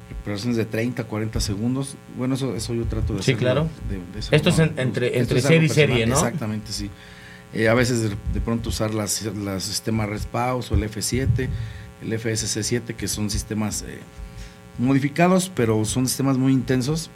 [0.09, 1.95] Recuperaciones de 30, 40 segundos.
[2.17, 3.69] Bueno, eso, eso yo trato de Sí, hacerlo claro.
[3.89, 6.13] de- Esto es en- entre- Esto entre es serie y serie, ¿no?
[6.15, 6.89] Exactamente, sí.
[7.53, 11.47] Eh, a veces de, de pronto usar las, las sistemas RESPAUS o el F7,
[12.01, 13.99] el FSC7, que son sistemas eh,
[14.77, 17.09] modificados, pero son sistemas muy intensos,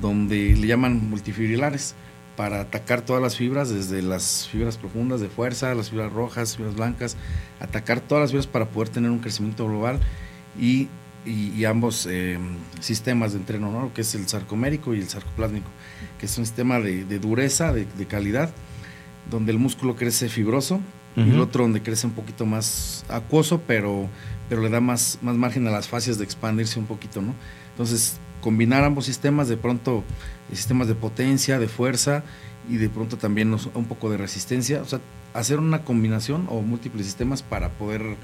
[0.00, 1.94] donde le llaman multifibrilares,
[2.36, 6.74] para atacar todas las fibras, desde las fibras profundas de fuerza, las fibras rojas, fibras
[6.74, 7.16] blancas,
[7.60, 10.00] atacar todas las fibras para poder tener un crecimiento global
[10.60, 10.88] y,
[11.26, 12.38] y- y ambos eh,
[12.80, 13.92] sistemas de entreno, ¿no?
[13.94, 15.68] que es el sarcomérico y el sarcoplásmico,
[16.18, 18.50] que es un sistema de, de dureza, de, de calidad,
[19.30, 20.80] donde el músculo crece fibroso
[21.16, 24.08] y el otro donde crece un poquito más acuoso, pero,
[24.48, 27.34] pero le da más, más margen a las fascias de expandirse un poquito, ¿no?
[27.70, 30.02] Entonces, combinar ambos sistemas, de pronto,
[30.50, 32.24] eh, sistemas de potencia, de fuerza
[32.68, 35.00] y de pronto también un poco de resistencia, o sea,
[35.34, 38.16] hacer una combinación o múltiples sistemas para poder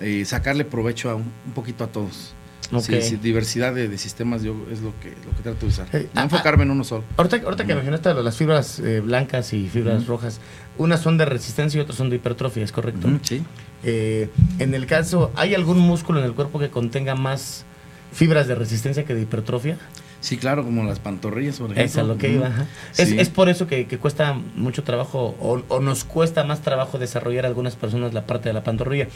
[0.00, 2.34] eh, sacarle provecho a un, un poquito a todos.
[2.72, 2.82] Ok.
[2.82, 5.86] Sí, sí, diversidad de, de sistemas yo es lo que, lo que trato de usar.
[5.92, 7.04] Eh, no ah, enfocarme en uno solo.
[7.16, 10.40] Ahorita, ahorita que mencionaste las fibras eh, blancas y fibras rojas,
[10.78, 13.08] unas son de resistencia y otras son de hipertrofia, ¿es correcto?
[13.22, 13.42] Sí.
[13.82, 17.64] Eh, en el caso, ¿hay algún músculo en el cuerpo que contenga más
[18.12, 19.76] fibras de resistencia que de hipertrofia?
[20.24, 22.00] Sí, claro, como las pantorrillas, por ejemplo.
[22.00, 22.50] Es lo que iba.
[22.96, 26.96] Es, es por eso que, que cuesta mucho trabajo o, o nos cuesta más trabajo
[26.96, 29.08] desarrollar a algunas personas la parte de la pantorrilla.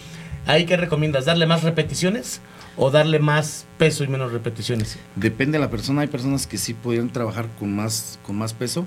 [0.46, 1.24] ¿Ahí qué recomiendas?
[1.24, 2.42] ¿Darle más repeticiones
[2.76, 4.98] o darle más peso y menos repeticiones?
[5.16, 6.02] Depende de la persona.
[6.02, 8.84] Hay personas que sí podrían trabajar con más, con más peso.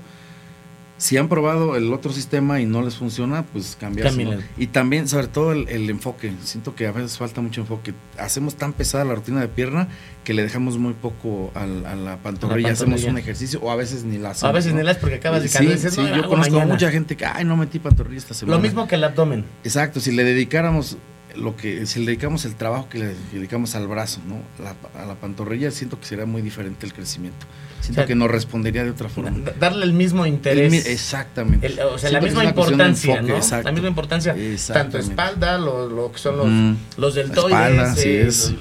[0.97, 3.75] Si han probado el otro sistema y no les funciona, pues.
[3.79, 4.41] Cámbiale.
[4.59, 6.31] Y también, sobre todo, el, el enfoque.
[6.43, 7.95] Siento que a veces falta mucho enfoque.
[8.19, 9.87] Hacemos tan pesada la rutina de pierna
[10.23, 12.69] que le dejamos muy poco al- a, la pantorrilla.
[12.73, 13.11] Hacemos pantorrilla.
[13.11, 14.49] un ejercicio o a veces ni la hacemos.
[14.49, 14.79] a veces ¿no?
[14.79, 16.73] ni las porque acabas de Sí, cansar sí, "No, yo hago conozco a mañana".
[16.75, 18.57] mucha gente que, ay, no metí pantorrilla esta semana.
[18.57, 19.45] Lo mismo que el abdomen.
[19.63, 20.97] Exacto, si le dedicáramos
[21.35, 24.35] lo que, si le dedicamos el trabajo que le dedicamos al brazo, ¿no?
[24.63, 27.45] La- a la pantorrilla, siento que sería muy diferente el crecimiento.
[27.79, 29.31] Siento O sea, que nos respondería de otra forma.
[29.39, 30.85] Da- Darle el mismo interés.
[30.85, 31.65] El exactamente.
[31.65, 33.37] El- o sea, Siento la misma importancia, enfoque, ¿no?
[33.37, 33.65] exacto.
[33.65, 34.35] La misma importancia,
[34.71, 36.75] tanto espalda, lo, lo que son los, Mm.
[36.97, 38.53] los La deltoides, espalda, así eh, es.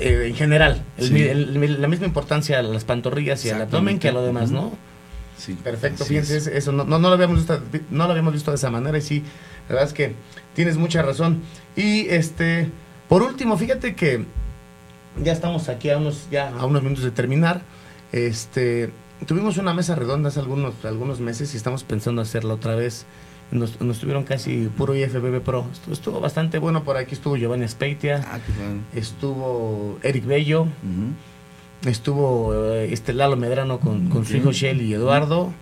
[0.00, 1.12] Eh, en general, el Sí.
[1.12, 4.50] mi- el- la misma importancia a las pantorrillas y al abdomen que a lo demás,
[4.50, 4.72] ¿no?
[5.38, 6.46] Sí, Perfecto, fíjense, es.
[6.46, 9.02] eso no, no, no lo habíamos visto, no lo habíamos visto de esa manera y
[9.02, 9.22] sí,
[9.68, 10.14] la verdad es que
[10.54, 11.42] tienes mucha razón.
[11.76, 12.70] Y este,
[13.08, 14.24] por último, fíjate que
[15.22, 17.60] ya estamos aquí a unos, ya a unos minutos de terminar.
[18.12, 18.90] Este,
[19.26, 23.04] tuvimos una mesa redonda hace algunos, algunos meses y estamos pensando hacerla otra vez.
[23.50, 25.66] Nos, nos tuvieron casi puro IFBB Pro.
[25.72, 26.82] Estuvo, estuvo bastante bueno.
[26.82, 28.38] Por aquí estuvo Giovanni Speitia, Ah,
[28.94, 30.66] estuvo Eric Bello.
[31.84, 35.52] Estuvo eh, este Lalo Medrano con, con su hijo Shell y Eduardo.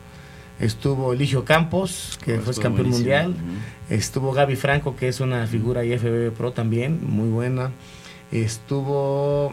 [0.61, 2.97] Estuvo Eligio Campos, que fue campeón buenísimo.
[2.99, 3.35] mundial.
[3.91, 7.73] Estuvo Gaby Franco, que es una figura IFBB Pro también, muy buena.
[8.33, 9.53] Estuvo.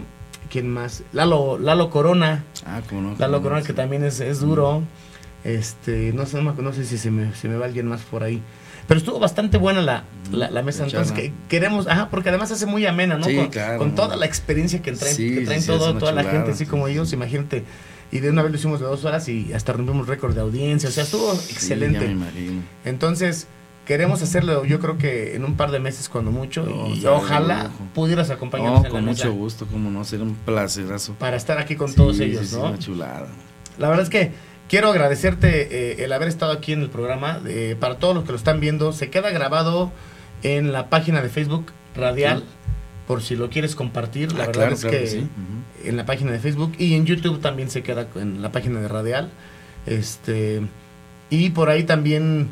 [0.50, 1.04] ¿Quién más?
[1.14, 2.44] Lalo, Lalo Corona.
[2.66, 3.16] Ah, cómo no.
[3.18, 4.84] Lalo Corona, que también es, es duro.
[5.44, 8.42] Este, no sé, no, sé si se me, se me va alguien más por ahí.
[8.88, 10.84] Pero estuvo bastante buena la, la, la mesa.
[10.84, 13.26] Entonces, que queremos, ajá, porque además hace muy amena, ¿no?
[13.26, 13.78] Sí, con, claro.
[13.78, 16.52] con toda la experiencia que traen, Sí, que sí, traen sí, todo, toda la gente,
[16.52, 17.64] así sí, como ellos, imagínate.
[18.12, 20.90] Y de una vez lo hicimos de dos horas y hasta rompimos récord de audiencia.
[20.90, 22.06] O sea, estuvo excelente.
[22.06, 22.28] ya me.
[22.84, 23.48] Entonces,
[23.86, 26.64] queremos hacerlo, yo creo que en un par de meses, cuando mucho.
[26.64, 30.26] No, y ojalá pudieras acompañarnos No, en la con mesa mucho gusto, cómo no, sería
[30.26, 31.14] un placerazo.
[31.14, 32.66] para estar aquí con todos ellos, ¿no?
[32.70, 33.28] una chulada.
[33.78, 34.32] La verdad es que
[34.72, 35.68] quiero agradecerte
[36.00, 37.42] eh, el haber estado aquí en el programa.
[37.46, 39.92] Eh, para todos los que lo están viendo, se queda grabado
[40.44, 42.46] en la página de Facebook Radial, Sí.
[43.06, 44.32] por si lo quieres compartir.
[44.32, 45.28] La Ah, verdad claro, es claro que sí.
[45.84, 48.88] En la página de Facebook y en YouTube también se queda en la página de
[48.88, 49.30] Radial.
[49.86, 50.62] Este
[51.30, 52.48] y por ahí también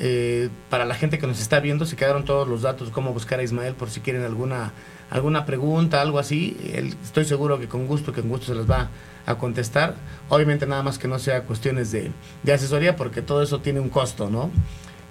[0.00, 3.38] eh, para la gente que nos está viendo se quedaron todos los datos cómo buscar
[3.38, 4.72] a Ismael por si quieren alguna
[5.10, 8.70] alguna pregunta, algo así, él, estoy seguro que con gusto, que con gusto se les
[8.70, 8.88] va
[9.26, 9.96] a contestar.
[10.28, 13.88] Obviamente nada más que no sea cuestiones de, de asesoría, porque todo eso tiene un
[13.88, 14.50] costo, ¿no?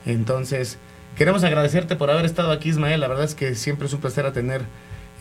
[0.05, 0.77] Entonces,
[1.17, 3.01] queremos agradecerte por haber estado aquí, Ismael.
[3.01, 4.61] La verdad es que siempre es un placer tener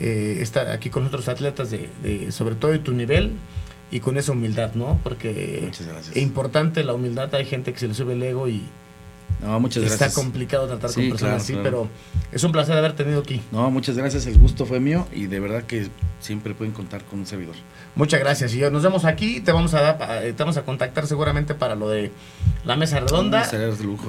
[0.01, 3.33] eh, estar aquí con otros atletas, de, de, sobre todo de tu nivel
[3.91, 5.01] y con esa humildad, ¿no?
[5.03, 7.35] Porque es importante la humildad.
[7.35, 8.63] Hay gente que se le sube el ego y,
[9.41, 11.89] no, muchas Está complicado tratar con personas así, pero
[12.33, 13.41] es un placer haber tenido aquí.
[13.53, 15.89] No, muchas gracias, el gusto fue mío y de verdad que
[16.21, 17.55] siempre pueden contar con un servidor.
[17.95, 18.55] Muchas gracias.
[18.55, 21.89] Y nos vemos aquí, te vamos a dar, te vamos a contactar seguramente para lo
[21.89, 22.11] de
[22.65, 23.49] la mesa redonda.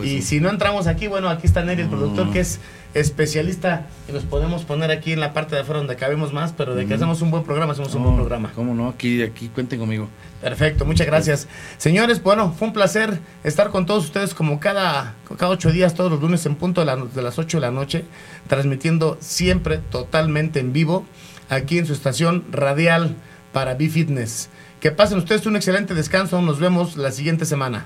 [0.04, 2.60] y si no entramos aquí, bueno, aquí está Neri, el productor, que es
[2.94, 6.76] especialista y nos podemos poner aquí en la parte de afuera donde cabemos más, pero
[6.76, 8.52] de que hacemos un buen programa, hacemos un buen programa.
[8.56, 8.90] ¿Cómo no?
[8.90, 10.08] Aquí, aquí cuenten conmigo.
[10.42, 11.48] Perfecto, muchas gracias.
[11.78, 16.12] Señores, bueno, fue un placer estar con todos ustedes como cada, cada ocho días, todos
[16.12, 18.06] los lunes en punto de, de las ocho de la noche,
[18.48, 21.06] transmitiendo siempre totalmente en vivo
[21.50, 23.16] aquí en su estación radial
[23.52, 24.50] para B-Fitness.
[24.80, 27.86] Que pasen ustedes un excelente descanso, nos vemos la siguiente semana.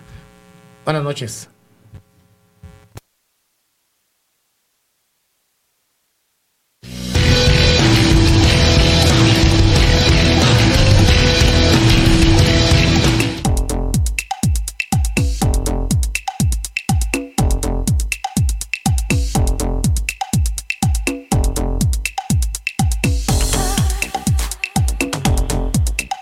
[0.86, 1.53] Buenas noches.